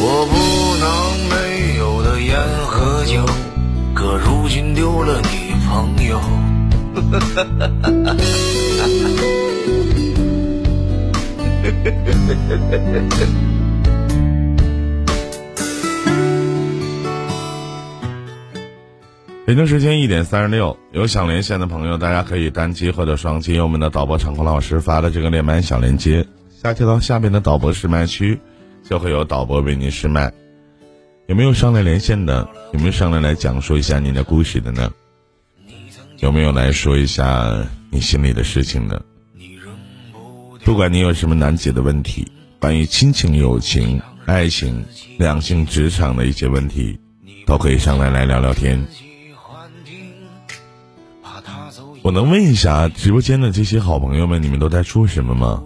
[0.02, 0.88] 我不能
[1.30, 3.26] 没有的烟和酒，
[3.96, 6.22] 可如今丢了女朋朋友。
[19.46, 28.40] 北京时间一点三十六，有想连线的朋友，大家可以单击或者双击我们的导播场控老师发的这个连麦小连接，下切到下面的导播试麦区，
[28.88, 30.32] 就会有导播为您试麦。
[31.26, 32.48] 有没有上来连线的？
[32.74, 34.92] 有没有上来来讲述一下您的故事的呢？
[36.20, 37.52] 有没有来说一下
[37.90, 39.02] 你心里的事情呢？
[40.70, 44.86] 不管你有什么难解的问题，关于亲情、友情、爱情、
[45.18, 47.00] 两性、职场的一些问题，
[47.48, 48.86] 都可以上来来聊聊天。
[52.04, 55.64] 我能问一下直播间的这些好朋友们，你们都在说什么吗？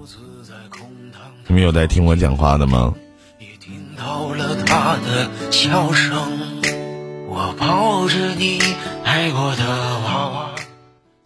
[1.48, 2.94] 你们有在听我讲话的吗？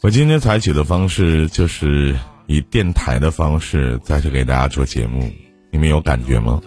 [0.01, 2.17] 我今天采取的方式就是
[2.47, 5.29] 以电台的方式在这给大家做节目，
[5.69, 6.61] 你们有感觉吗？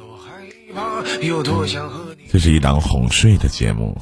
[2.30, 3.96] 这是一档哄睡的节目。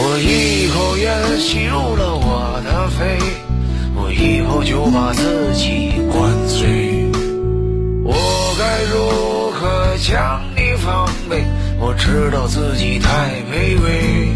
[0.00, 3.18] 我一口烟吸入了我的肺，
[3.94, 7.10] 我以后就把自己灌醉。
[8.02, 8.14] 我
[8.58, 11.44] 该如何将你防备？
[11.78, 14.28] 我知道自己太卑微。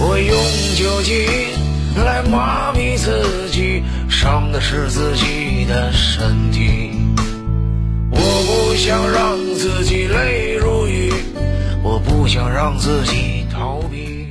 [0.00, 0.32] 我用
[0.76, 1.26] 酒精
[1.96, 6.90] 来麻痹自己，伤的是自己的身体。
[8.10, 11.12] 我不想让自己泪如雨，
[11.82, 14.26] 我不想让自己逃避。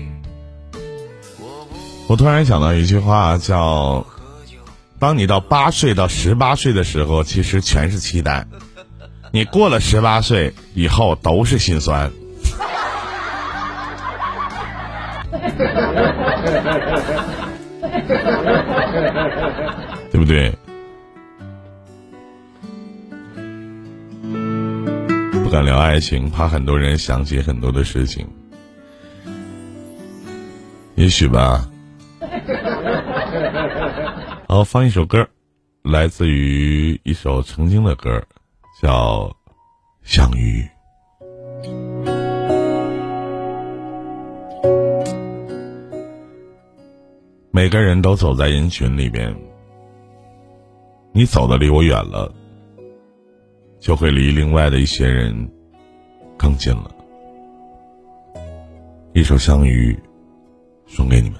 [2.08, 4.06] 我突然想到一句话，叫
[5.00, 8.46] “当你到八岁到十八岁的时候，其实全是期待；
[9.32, 12.12] 你过了十八岁以后，都是心酸。”
[20.12, 20.52] 对不对？
[25.44, 28.28] 不敢聊爱情，怕很多人想起很多的事情。
[30.96, 31.68] 也许吧。
[34.48, 35.28] 好，放一首歌，
[35.84, 38.24] 来自于一首曾经的歌，
[38.82, 39.26] 叫
[40.04, 40.62] 《相遇》。
[47.58, 49.36] 每个人都走在人群里边，
[51.12, 52.32] 你走的离我远了，
[53.80, 55.50] 就会离另外的一些人
[56.38, 56.92] 更近了。
[59.14, 59.92] 一首《相遇》，
[60.86, 61.40] 送给你们。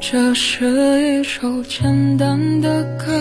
[0.00, 3.12] 这是一首简单的歌，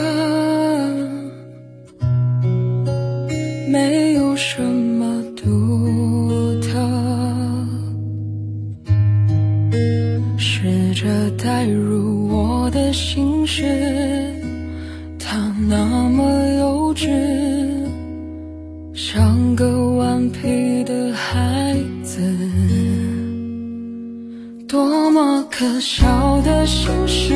[3.70, 5.90] 没有什么独
[11.02, 13.64] 着带入我的心事，
[15.18, 16.24] 它那么
[16.60, 17.10] 幼稚，
[18.93, 22.22] 像个顽皮的孩子。
[24.68, 27.34] 多么可笑的心事，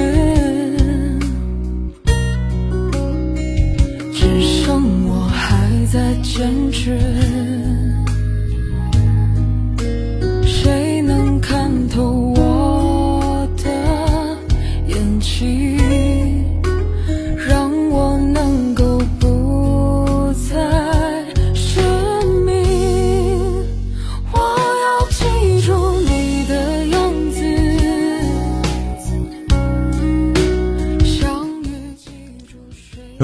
[4.14, 7.00] 只剩我还在坚持。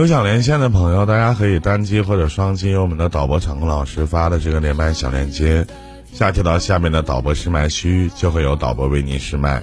[0.01, 5.63] 有想连线的朋友，大家可以单击或者双击我们的导播场控老师发的这个连麦小链接，
[6.11, 9.61] 下贴到下面的导播试麦区，就会有导播为您试麦，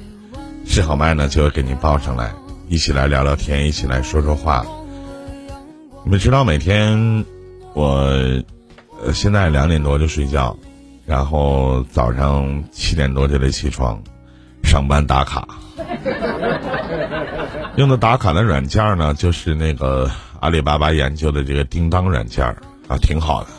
[0.65, 2.33] 试好麦呢就会给您报上来，
[2.69, 4.65] 一起来聊聊天，一起来说说话。
[6.05, 7.25] 你们知道每天
[7.75, 7.85] 我
[9.03, 10.57] 呃现在两点多就睡觉，
[11.05, 14.01] 然后早上七点多就得起床，
[14.63, 15.49] 上班打卡。
[17.77, 20.11] 用的打卡的软件呢，就是那个
[20.41, 22.47] 阿里巴巴研究的这个叮当软件
[22.87, 23.51] 啊，挺好的，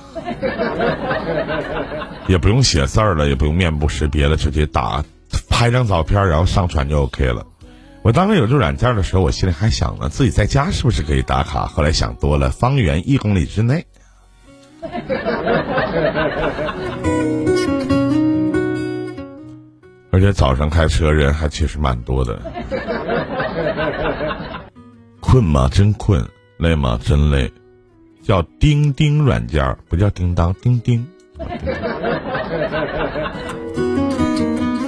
[2.28, 5.04] 也不用写字儿了，也不用面部识别了，直接打
[5.50, 7.46] 拍张照片，然后上传就 OK 了。
[8.02, 11.68] 我当时有这软件的时候，我心里还想呢，自己在家是不是可以打卡？
[11.68, 13.86] 后来想多了，方圆一公里之内。
[20.12, 22.40] 而且早上开车人还确实蛮多的。
[25.20, 25.70] 困吗？
[25.72, 26.26] 真困。
[26.60, 27.00] 累吗？
[27.04, 27.52] 真累。
[28.22, 31.08] 叫钉钉软件儿，不叫叮当，钉钉。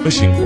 [0.04, 0.44] 不辛苦！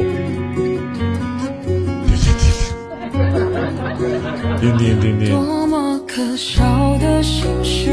[4.60, 5.30] 叮叮叮叮。
[5.30, 7.90] 多么可笑的心事，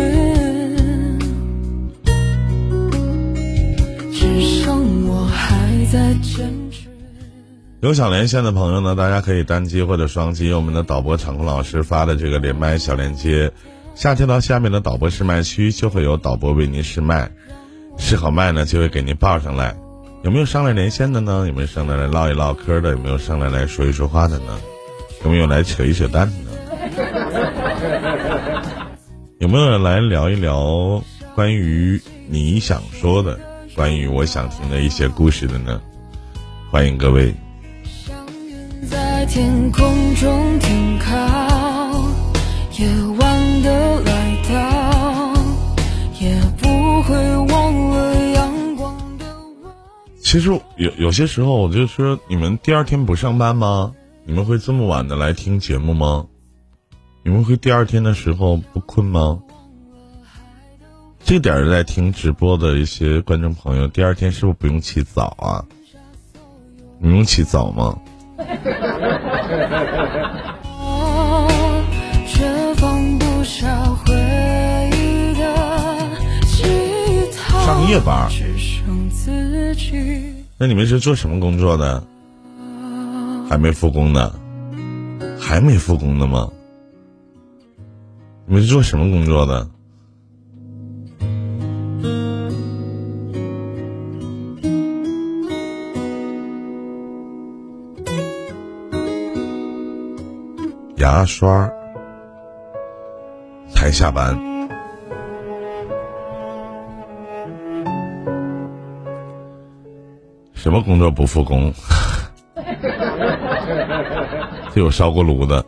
[4.12, 6.63] 只剩我还在坚持。
[7.84, 13.52] 有想连线的朋友呢，大家可以单击或者双击我们的导播场控老师发的这个连麦小链接，
[13.94, 17.30] 下跳到下面的导播试麦区，就会有导播为您试麦，
[17.98, 19.76] 试好麦呢就会给您报上来。
[20.24, 21.44] 有没有上来连线的呢？
[21.46, 22.92] 有没有上来来唠一唠嗑的？
[22.92, 24.58] 有没有上来来说一说话的呢？
[25.26, 26.52] 有没有来扯一扯淡的呢？
[29.40, 31.04] 有没有来聊一聊
[31.36, 33.38] 关于你想说的、
[33.76, 35.82] 关于我想听的一些故事的呢？
[36.72, 37.36] 欢迎各位。
[39.34, 41.10] 天空中停靠，
[42.78, 45.34] 夜晚的来到，
[46.22, 47.18] 也不会
[47.48, 49.26] 忘了阳光的
[49.64, 49.74] 温。
[50.22, 53.96] 其实有有些时候，我就说你们第二天不上班吗？
[54.24, 56.28] 你们会这么晚的来听节目吗？
[57.24, 59.40] 你们会第二天的时候不困吗？
[61.26, 65.66] 这点儿在听直播的一些观众朋友，第二天是不是不用起早啊？
[67.00, 67.98] 你用起早吗？
[77.66, 78.30] 上夜班。
[80.58, 82.04] 那你们是做什么工作的？
[83.50, 84.36] 还没复工呢？
[85.40, 86.50] 还没复工呢吗？
[88.46, 89.70] 你们是做什么工作的？
[100.98, 101.72] 牙刷
[103.74, 104.53] 才下班。
[110.64, 111.74] 什么工作不复工？
[114.74, 115.62] 就有烧锅炉的。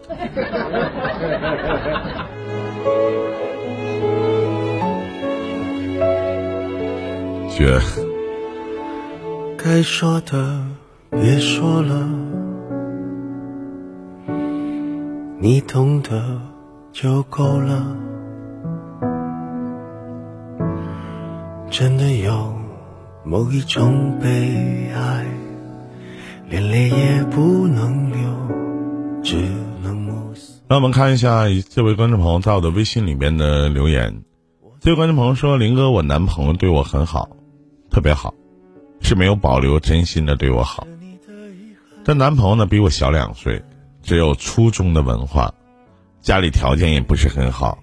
[7.49, 7.77] 雪，
[9.57, 10.63] 该说的
[11.11, 12.07] 别说了，
[15.39, 16.39] 你懂得
[16.93, 17.85] 就够了。
[21.69, 22.53] 真的有
[23.27, 25.25] 某一种悲哀，
[26.47, 28.19] 连泪也不能流，
[29.23, 29.35] 只
[29.81, 30.57] 能目送。
[30.67, 34.21] 让我们看一下这位观众朋友在我的微信里面的留言。
[34.79, 37.27] 这位观众朋友说：“林哥，我男朋友对我很好，
[37.89, 38.31] 特别好，
[39.01, 40.85] 是没有保留真心的对我好。
[42.03, 43.59] 但男朋友呢比我小两岁，
[44.03, 45.51] 只有初中的文化，
[46.21, 47.79] 家里条件也不是很好。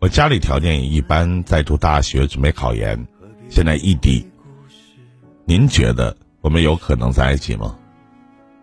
[0.00, 3.06] 我家里条件也一般，在读大学，准备考研，
[3.50, 4.26] 现在异地。
[5.44, 7.76] 您觉得我们有可能在一起吗？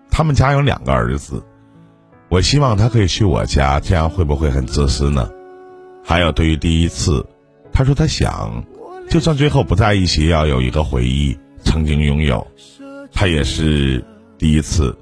[0.09, 1.43] 他们家有两个儿子。”
[2.30, 5.27] 我希望他可以去我家，这样会不会很自私呢？
[6.03, 7.25] 还有对于第一次，
[7.73, 8.63] 他说他想，
[9.09, 12.45] 就算最后不在一起，要有一个回忆，曾经拥有。
[13.11, 14.05] 他也是
[14.38, 14.95] 第一次，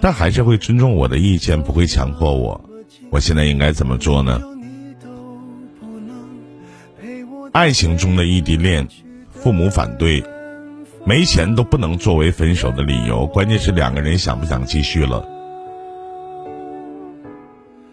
[0.00, 2.60] 但还是会尊重我的意见，不会强迫我。
[3.10, 4.40] 我现在应该怎么做呢？
[7.50, 8.86] 爱情中的异地恋，
[9.32, 10.22] 父母反对，
[11.04, 15.26] 没钱都不能作为分手的理由，关键是两个人想不想继续了。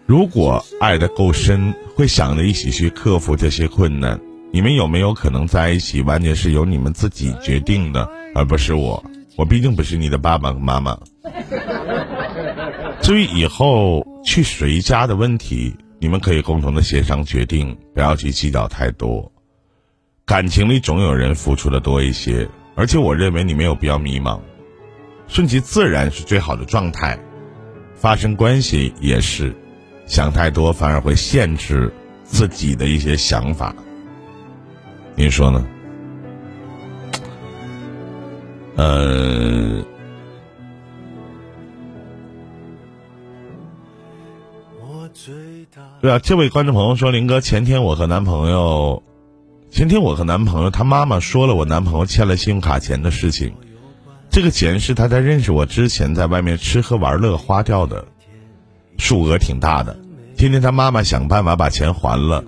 [0.06, 4.20] 如果爱的够深，会想着一起去克服这些困难。
[4.52, 9.04] 你们有没有可能在一起，完全是由你们自己决定的，而不是我。
[9.36, 10.98] 我毕竟不是你的爸爸和妈妈。
[13.00, 19.30] 至于以后去谁家的问题，你们可以共同的协商决定，不要去计较太多。
[20.24, 24.40] 感情里总有人付出的多一些，而且我认为你没有必要迷茫，
[25.28, 27.18] 顺其自然是最好的状态。
[27.94, 29.54] 发生关系也是。
[30.06, 31.94] 想太多反而会限制
[32.24, 33.72] 自己的一些想法，
[35.14, 35.64] 您说呢？
[38.74, 39.84] 呃，
[46.00, 49.00] 对啊，这位观众朋友说，林哥，前天我和男朋友，
[49.70, 53.54] 前天我和男朋友他妈妈说了我男朋友欠了信用卡钱的事情，
[54.28, 58.04] 这个钱是他在认识我之前在外面吃喝玩乐花掉的。
[58.98, 59.98] 数额挺大的，
[60.36, 62.44] 天天他妈妈想办法把钱还了。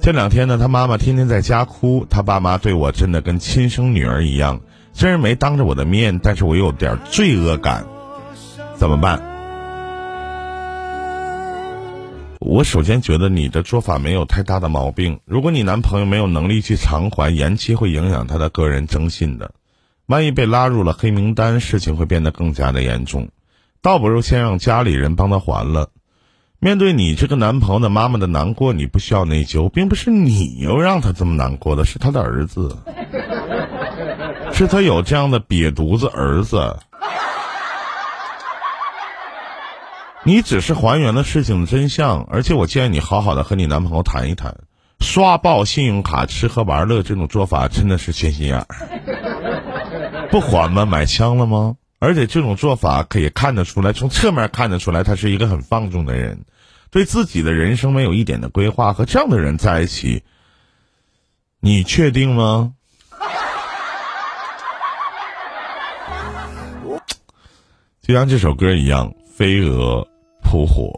[0.00, 4.60] 这两天呢，他妈妈天天在家哭，他爸妈对我真的跟亲生女儿一样。
[4.94, 7.84] 虽然没当着我的面，但是我有点罪恶感，
[8.76, 9.22] 怎么办？
[12.40, 15.20] 我首先觉得你的做法没有太大的毛病。
[15.26, 19.52] 如果你男朋友没有能力去偿还，延期会影响他的个人征信的，
[20.06, 23.28] 万一被拉入了黑名单，事情会变得更加的严重。
[23.82, 25.90] 倒不如先让家里人帮他还了。
[26.58, 32.74] 面对你这个男朋友的妈妈的难过，你不需要内疚，并不是你又让他这么难过的，是他的儿子，
[34.50, 36.78] 是他有这样的瘪犊子儿子。
[40.24, 44.54] 你只是还原了事情的真相，而且我建议你好好的和你男朋友谈一谈，
[45.00, 48.66] 刷爆信用卡、吃喝玩乐这种做法真的是缺心眼儿。
[50.30, 50.84] 不还吗？
[50.84, 51.76] 买枪了吗？
[51.98, 56.44] 而且这种做法可以看得出来，从侧面看得出来，他是一个很放纵的人，
[56.90, 58.92] 对自己的人生没有一点的规划。
[58.92, 60.22] 和这样的人在一起，
[61.60, 62.74] 你确定吗？
[68.02, 70.08] 就像这首歌一样，飞蛾
[70.50, 70.92] 扑火。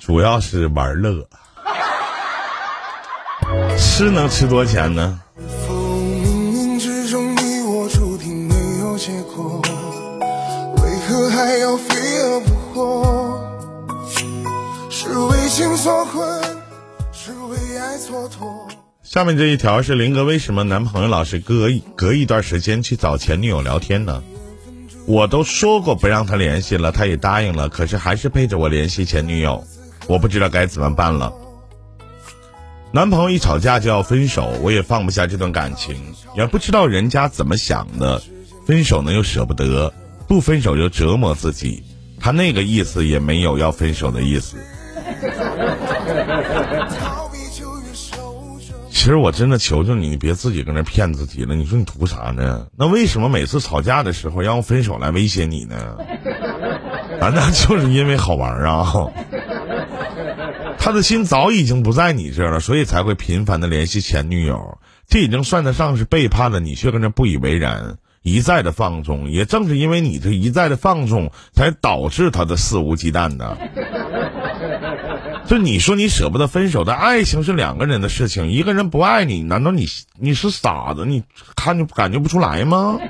[0.00, 1.24] 主要是玩乐，
[3.78, 5.20] 吃能吃多钱呢？
[11.32, 13.40] 还要飞蛾扑火？
[14.90, 16.49] 是为情所困，
[19.02, 24.22] 下面这一条是林哥，为什么男朋友老是隔一隔一段时间去找前女友聊天呢？
[25.06, 29.64] 我都说过不让他联系了，他也答应了，可是还是背着我联系前女友，
[30.06, 31.32] 我不知道该怎么办了。
[32.92, 35.96] 男朋友一吵架就要分手，我也放不下这段感情，
[36.36, 38.22] 也不知道人家怎么想的，
[38.66, 39.92] 分手呢又舍不得，
[40.26, 41.82] 不分手又折磨自己，
[42.18, 44.56] 他那个意思也没有要分手的意思。
[49.00, 51.54] 其实我真的求求你，你别自己搁那骗自己了。
[51.54, 52.66] 你说你图啥呢？
[52.76, 55.96] 那为什么每次吵架的时候要用分手来威胁你呢？
[57.18, 58.92] 难道就是因为好玩啊？
[60.76, 64.76] 他的心早已经不在你这了，所以才会频繁的联系前女友。
[65.08, 69.30] 这已经算得上是背叛了你，却跟那不以为然，一再的放纵。
[69.30, 73.56] 也正是因为你这一再的放纵，才导致他的肆无忌惮的。
[75.50, 81.04] 就你说你舍不得分手，但爱情是两个人的事情，一个人不爱你，难道你你是傻子？
[81.04, 81.24] 你
[81.56, 83.00] 看就感觉不出来吗？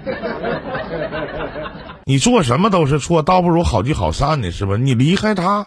[2.07, 4.79] 你做什么都是错，倒不如好聚好散的，是吧？
[4.79, 5.67] 你离开他，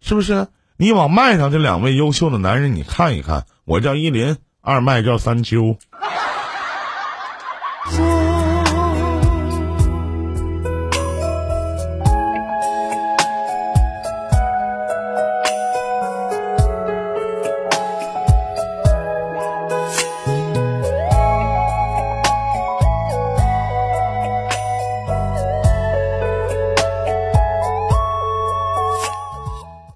[0.00, 0.46] 是不是？
[0.76, 5.76] 你往麦上这两位优秀的男人，你看一看，我叫依林，二麦叫三秋。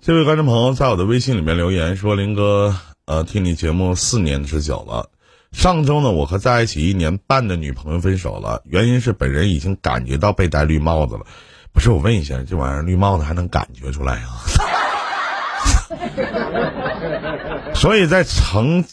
[0.07, 2.77] 这位观众朋友在我的微信里面留言说：“林哥，
[3.07, 5.11] 呃，听你节目四年之久了。
[5.51, 11.27] 上周呢，我和在一起一年半的女朋友分手了，原因是本人已经感觉到被戴绿帽子了。
[11.73, 14.47] 不是，我问一下，这玩意儿绿帽子还能感觉出来啊？
[17.75, 18.85] 所以在成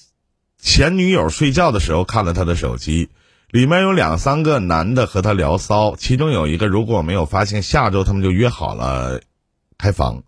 [0.58, 3.12] 前女友睡觉的时候看了她的手机，
[3.52, 9.22] 里面有两三个男的和她聊骚，其中有一个如果我没有发现，下周他们就约好了
[9.78, 10.24] 开房。”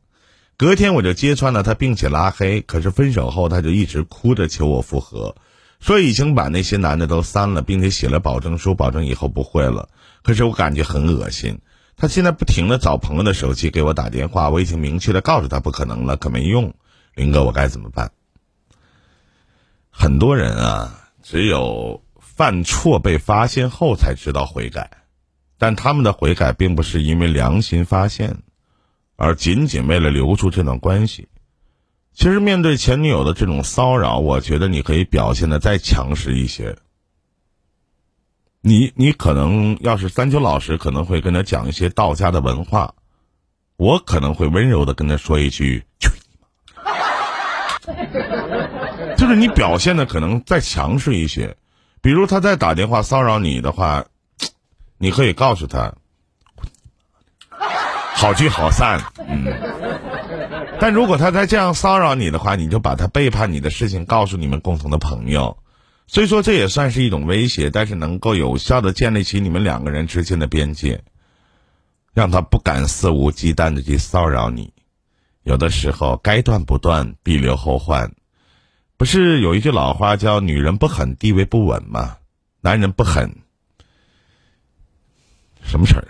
[0.58, 2.62] 隔天我就揭穿了他，并且拉黑。
[2.62, 5.36] 可是分手后，他就一直哭着求我复合，
[5.82, 9.90] 说已经把那些男的都删了，并且写了保证书，保证以后不会了。
[10.24, 11.60] 可是我感觉很恶心。
[11.98, 16.74] 他现在不停的找朋友的手机给我打电话，我已经明确的告诉他不可能了，可没用。
[17.16, 18.12] 林哥，我该怎么办？
[19.90, 24.90] 很多人啊，只有犯错被发现后才知道悔改，
[25.58, 28.38] 但他们的悔改并不是因为良心发现。
[29.16, 31.28] 而仅仅为了留住这段关系，
[32.14, 36.78] 其实面对前女友的这种骚扰，我觉得你可以表现的再强势一些。
[38.62, 42.96] 你你可能要是三秋老师，可能会跟他讲一些道家的文化，
[43.78, 46.10] 我可能会温柔的跟他说一句“去”，
[49.16, 51.56] 就是你表现的可能再强势一些。
[52.02, 54.06] 比如他在打电话骚扰你的话，
[54.98, 55.94] 你可以告诉他。
[58.18, 59.46] 好聚好散，嗯。
[60.80, 65.58] 但如果他再这样骚扰你的话，你就把他背叛你的事情告诉你们共同的朋友。
[66.08, 71.04] 虽说这也算是一种威胁，但是能够有效的建立起你们两个人之间的边界，
[72.14, 74.74] 让他不敢肆无忌惮的去骚扰你。
[75.44, 78.12] 有的时候该断不断，必留后患。
[78.98, 82.18] 不是有一句老话叫“女人不狠，地位不稳”吗？
[82.62, 83.36] 男人不狠，
[85.62, 86.08] 什么事儿？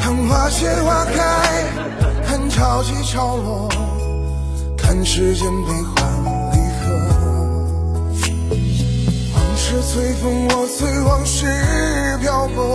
[0.00, 1.64] 看花谢花开，
[2.26, 3.68] 看潮起潮落，
[4.78, 6.86] 看时间悲欢离合。
[9.34, 11.46] 往事随风，我随往事
[12.22, 12.74] 漂泊，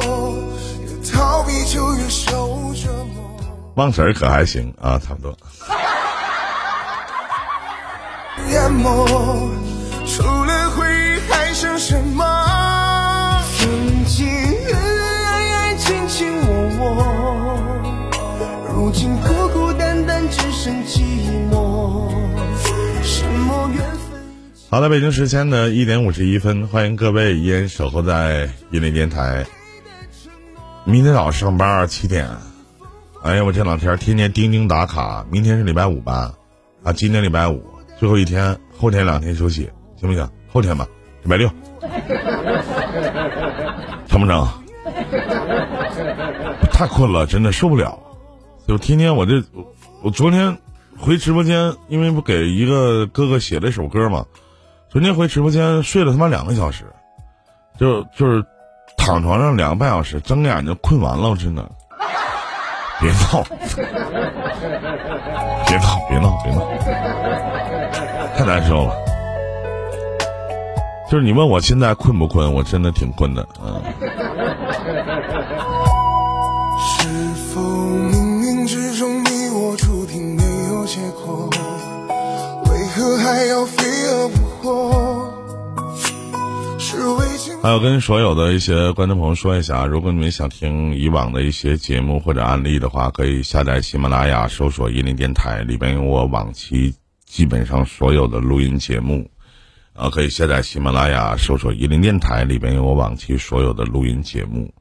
[0.86, 3.36] 越逃避就越受折磨。
[3.76, 5.36] 忘词儿可还行啊，差不多。
[8.52, 9.08] 淹没，
[24.72, 29.46] 好的，北京时间的一点五十一分，欢迎各位依然守候在引领电台。
[30.86, 32.30] 明天早上上班七点。
[33.22, 36.34] 哎呀，我这两天天天钉钉打卡，明天是礼拜五吧？
[36.84, 37.62] 啊，今天礼拜五，
[38.00, 39.70] 最后一天，后天两天休息，
[40.00, 40.26] 行不行？
[40.48, 40.88] 后天吧，
[41.22, 41.50] 礼拜六，
[44.08, 44.48] 成不成？
[46.72, 48.00] 太困了，真的受不了。
[48.66, 49.44] 就天天我这，
[50.02, 50.58] 我昨天
[50.98, 54.26] 回直播间，因为不给一个哥哥写了一首歌嘛，
[54.92, 56.84] 昨天回直播间睡了他妈两个小时，
[57.78, 58.46] 就就是
[58.98, 61.64] 躺床上两个半小时，睁眼睛困完了，真的。
[63.00, 63.42] 别闹！
[65.66, 65.98] 别闹！
[66.10, 66.44] 别闹！
[66.44, 66.70] 别闹！
[68.36, 68.94] 太难受了。
[71.10, 73.82] 就是你问我现在困不困，我真的挺困的，嗯。
[87.62, 96.92] 还有跟所有的一些观众朋友说一下，如果你们想听以往的一些节目或者案例的话，可以下载喜马拉雅，搜索“一林电台”，里边有我往期
[97.24, 99.30] 基本上所有的录音节目。
[99.94, 104.74] 啊，可以下载喜马拉雅，搜索“一林电台”，里边有我往期所有的录音节目。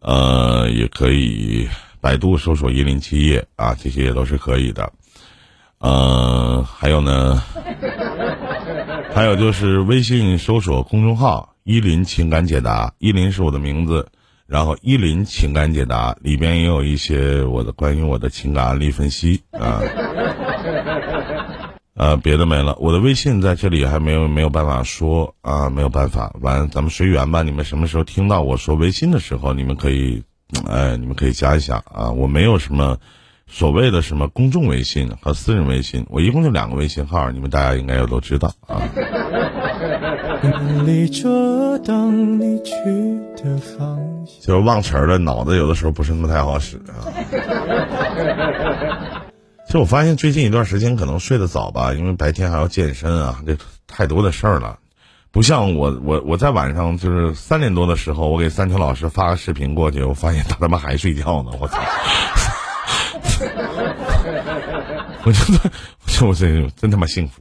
[0.00, 1.66] 呃，也可以
[1.98, 4.92] 百度搜索“一林七叶”啊，这些也都是可以的。
[5.78, 7.42] 呃，还有呢，
[9.14, 14.08] 还有就是微信搜索公众号“依林情感解答”，依林是我的名字，
[14.46, 19.80] 然后“依林情感解答”里边也有一些我的关于我的情感案例分析啊。
[21.94, 26.34] 呃， 别的没了，我的微信在这里还没有没有办法说啊，没有办法。
[26.40, 27.42] 完，咱们随缘吧。
[27.42, 30.22] 你们什么时候听到我说微信的时候，你们可以，
[30.68, 32.10] 哎，你们可以加一下啊。
[32.10, 32.98] 我没有什么
[33.46, 38.80] 所谓的什么公众微信和私人微信，我一共就两个微信号，你们大家应该也都知道啊。
[40.84, 42.74] 立着等你去
[43.36, 44.40] 的方向。
[44.40, 47.06] 就是忘词儿了，脑子有的时候不是那么太好使啊。
[49.66, 54.78] 其实我发现最近一段时间可能睡得早吧，因为白天还要健身啊，这太多的事儿了。
[55.30, 61.78] 不像我，我我在晚上就是三点多的时候，我给三秋老师发个视频过去，我发现他他妈还睡觉呢，我操！
[65.24, 65.70] 我真的，
[66.26, 67.40] 我真真他妈幸福。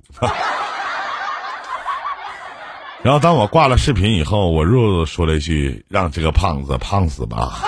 [3.03, 7.63] 然后当我挂了视频以后，我弱弱说了一句：“让这个胖子胖死吧。”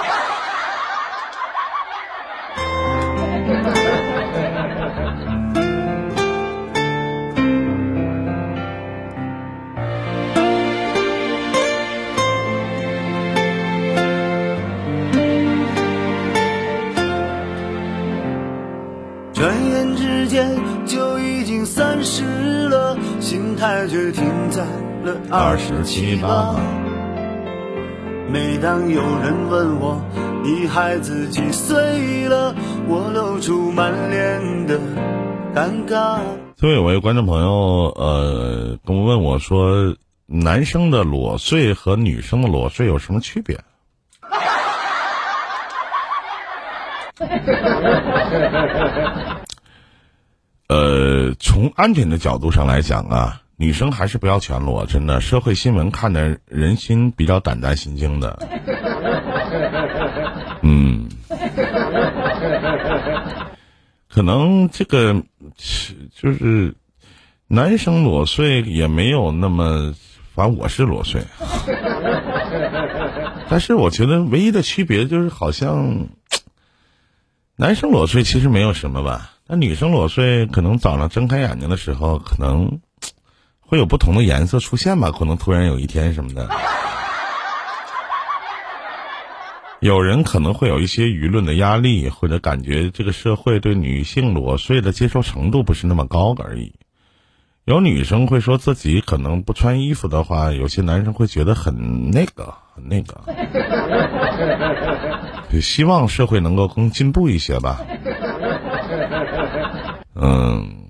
[19.34, 20.48] 转眼之间
[20.86, 22.24] 就已经三十
[22.70, 24.64] 了，心态却停在
[25.04, 26.56] 了二十七八。
[28.30, 30.02] 每当有人问我
[30.44, 32.56] 你孩子几岁了，
[32.88, 34.80] 我露出满脸的
[35.54, 36.20] 尴尬。
[36.56, 39.96] 最后有位观众朋友，呃，跟我问我说，
[40.26, 43.60] 男生的裸睡和女生的裸睡有什么区别？
[50.70, 55.22] 呃，从安全的角度上来讲啊，女生还是不要全裸，真的。
[55.22, 58.38] 社会新闻看的人心比较胆战心惊的。
[60.64, 61.08] 嗯，
[64.10, 65.24] 可能这个
[65.58, 66.76] 是就是
[67.48, 69.94] 男生裸睡也没有那么，
[70.36, 71.22] 反正我是裸睡，
[73.48, 76.10] 但是我觉得唯一的区别就是好像。
[77.56, 82.80] 男生裸睡其实没有什么吧，那女生裸睡可能早上睁开眼睛的时候，可能
[83.74, 86.48] 会有不同的颜色出现吧，可能突然有一天什么的。
[89.80, 96.76] 有人可能会有一些舆论的压力，或者感觉这个社会对女性裸睡的接受程度不是那么高而已。
[97.66, 103.22] 有女生会说自己可能不穿衣服的话，有些男生会觉得很那个，很那个。
[105.60, 107.82] 希望社会能够更进步一些吧。
[110.14, 110.83] 嗯，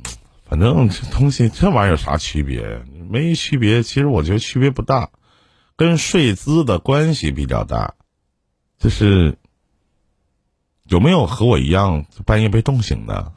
[0.53, 2.85] 反正这东西这玩意儿有啥区别？
[3.09, 3.81] 没区别。
[3.81, 5.09] 其实我觉得区别不大，
[5.75, 7.95] 跟睡姿的关系比较大。
[8.77, 9.39] 就是
[10.83, 13.33] 有没有和我一样半夜被冻醒的？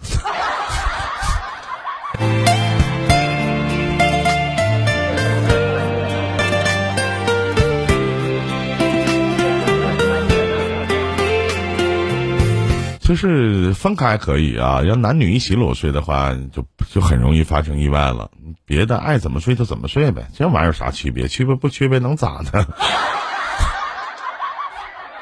[13.06, 18.30] 就是分开可以啊，要男女一起裸睡的话，就就很容易发生意外了。
[18.64, 21.28] 别的爱怎么睡就怎么睡呗，这玩意儿有啥区别？
[21.28, 22.66] 区别不区别能咋的？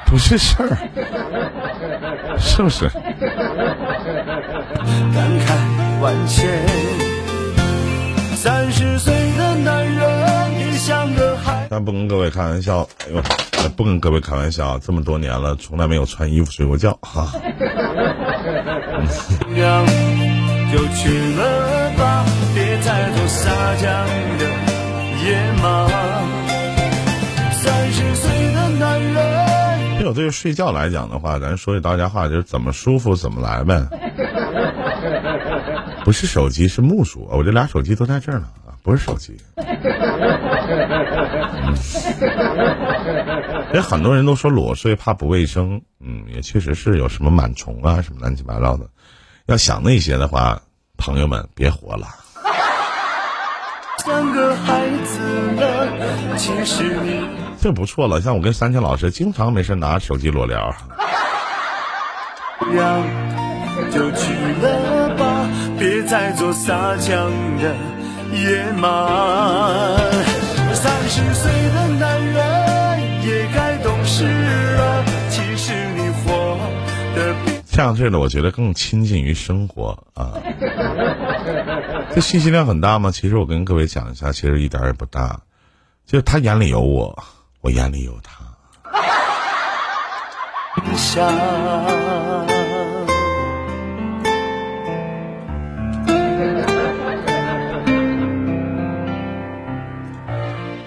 [0.07, 0.79] 不是事儿，
[2.39, 2.89] 是不是？
[2.89, 3.05] 感
[5.41, 6.67] 慨万千，
[8.35, 11.24] 三十岁的男人也像个。
[11.75, 13.21] 但不跟各位开玩笑，哎呦，
[13.71, 17.33] 不跟各位开玩笑，这么多年了，从来没有穿衣服睡过觉哈。
[19.57, 19.85] 样
[20.71, 23.89] 就去了吧，别再做撒娇
[24.39, 24.49] 的
[25.25, 25.89] 野马。
[27.51, 33.85] 三十岁的男人，就对于睡觉来讲的话，咱说句大家话，就是怎么舒服怎么来呗。
[36.05, 39.37] 不是手机，是木薯，我这俩手机都在这儿呢啊，不是手机。
[43.73, 48.87] 也 很多人都说裸睡怕不卫生，嗯，也确实是有什么螨虫啊，什么乱七八糟的。
[49.47, 50.61] 要想那些的话，
[50.97, 52.07] 朋友们别活了。
[54.05, 55.19] 像个孩子
[55.57, 55.89] 了，
[56.37, 57.27] 其实你
[57.61, 60.75] 这不错了，像我跟三千老师经常没事拿手机裸聊。
[62.77, 63.03] 样
[63.91, 65.49] 就去了吧，
[65.79, 67.29] 别再做撒娇
[67.61, 67.75] 的
[68.33, 69.09] 野马。
[70.85, 74.27] 三十岁的男人也该懂事
[74.77, 76.59] 了，其实你活
[77.17, 80.35] 的比这样式的，我觉得更亲近于生活啊。
[82.15, 83.11] 这信息量很大吗？
[83.11, 85.41] 其实我跟各位讲一下，其实一点也不大，
[86.05, 87.25] 就是他眼里有我，
[87.63, 88.45] 我眼里有他。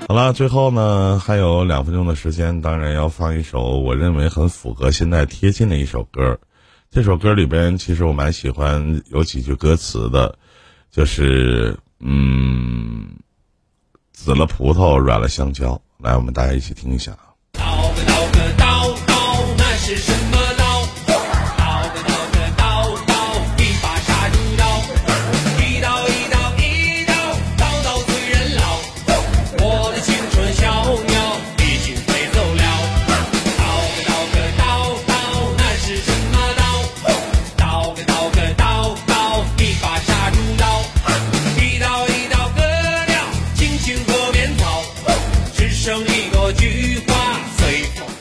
[0.10, 6.40] 好了，最后呢还有两分钟的时间，当然要放一首我认为很符合现在贴近的一首歌。
[6.90, 10.40] 这首歌里边其实我蛮喜欢有几句歌词的，
[10.90, 13.06] 就是嗯，
[14.14, 15.82] 紫了葡萄，软了香蕉。
[16.00, 17.12] 来，我们大家一起听一下。
[17.52, 19.98] 叨个叨个叨叨，那是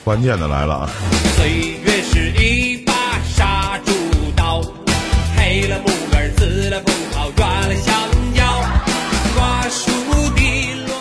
[0.06, 0.90] 关键的来了啊！
[1.34, 1.50] 岁
[1.82, 2.92] 月是一把
[3.24, 3.92] 杀猪
[4.36, 4.62] 刀，
[5.36, 7.92] 黑了木杆，紫了葡萄，软了香
[8.32, 8.44] 蕉，
[9.34, 9.90] 瓜熟
[10.36, 10.94] 蒂落。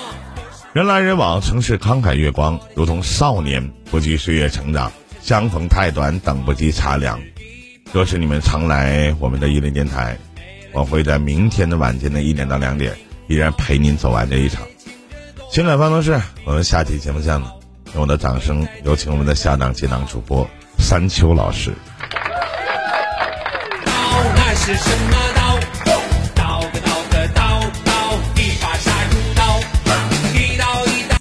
[0.74, 4.91] 人来人往，城市慷慨月光，如同少年不惧岁月成长。
[5.22, 7.20] 相逢太短，等不及茶凉。
[7.93, 10.18] 若是你们常来我们的伊林电台，
[10.74, 12.91] 我会在明天的晚间的一点到两点，
[13.28, 14.64] 依然陪您走完这一场。
[15.51, 17.55] 情感方程式，我们下期节目见了。
[17.95, 20.45] 用我的掌声，有请我们的下档接档主播
[20.77, 21.73] 山丘老师。
[24.35, 25.44] 那是什么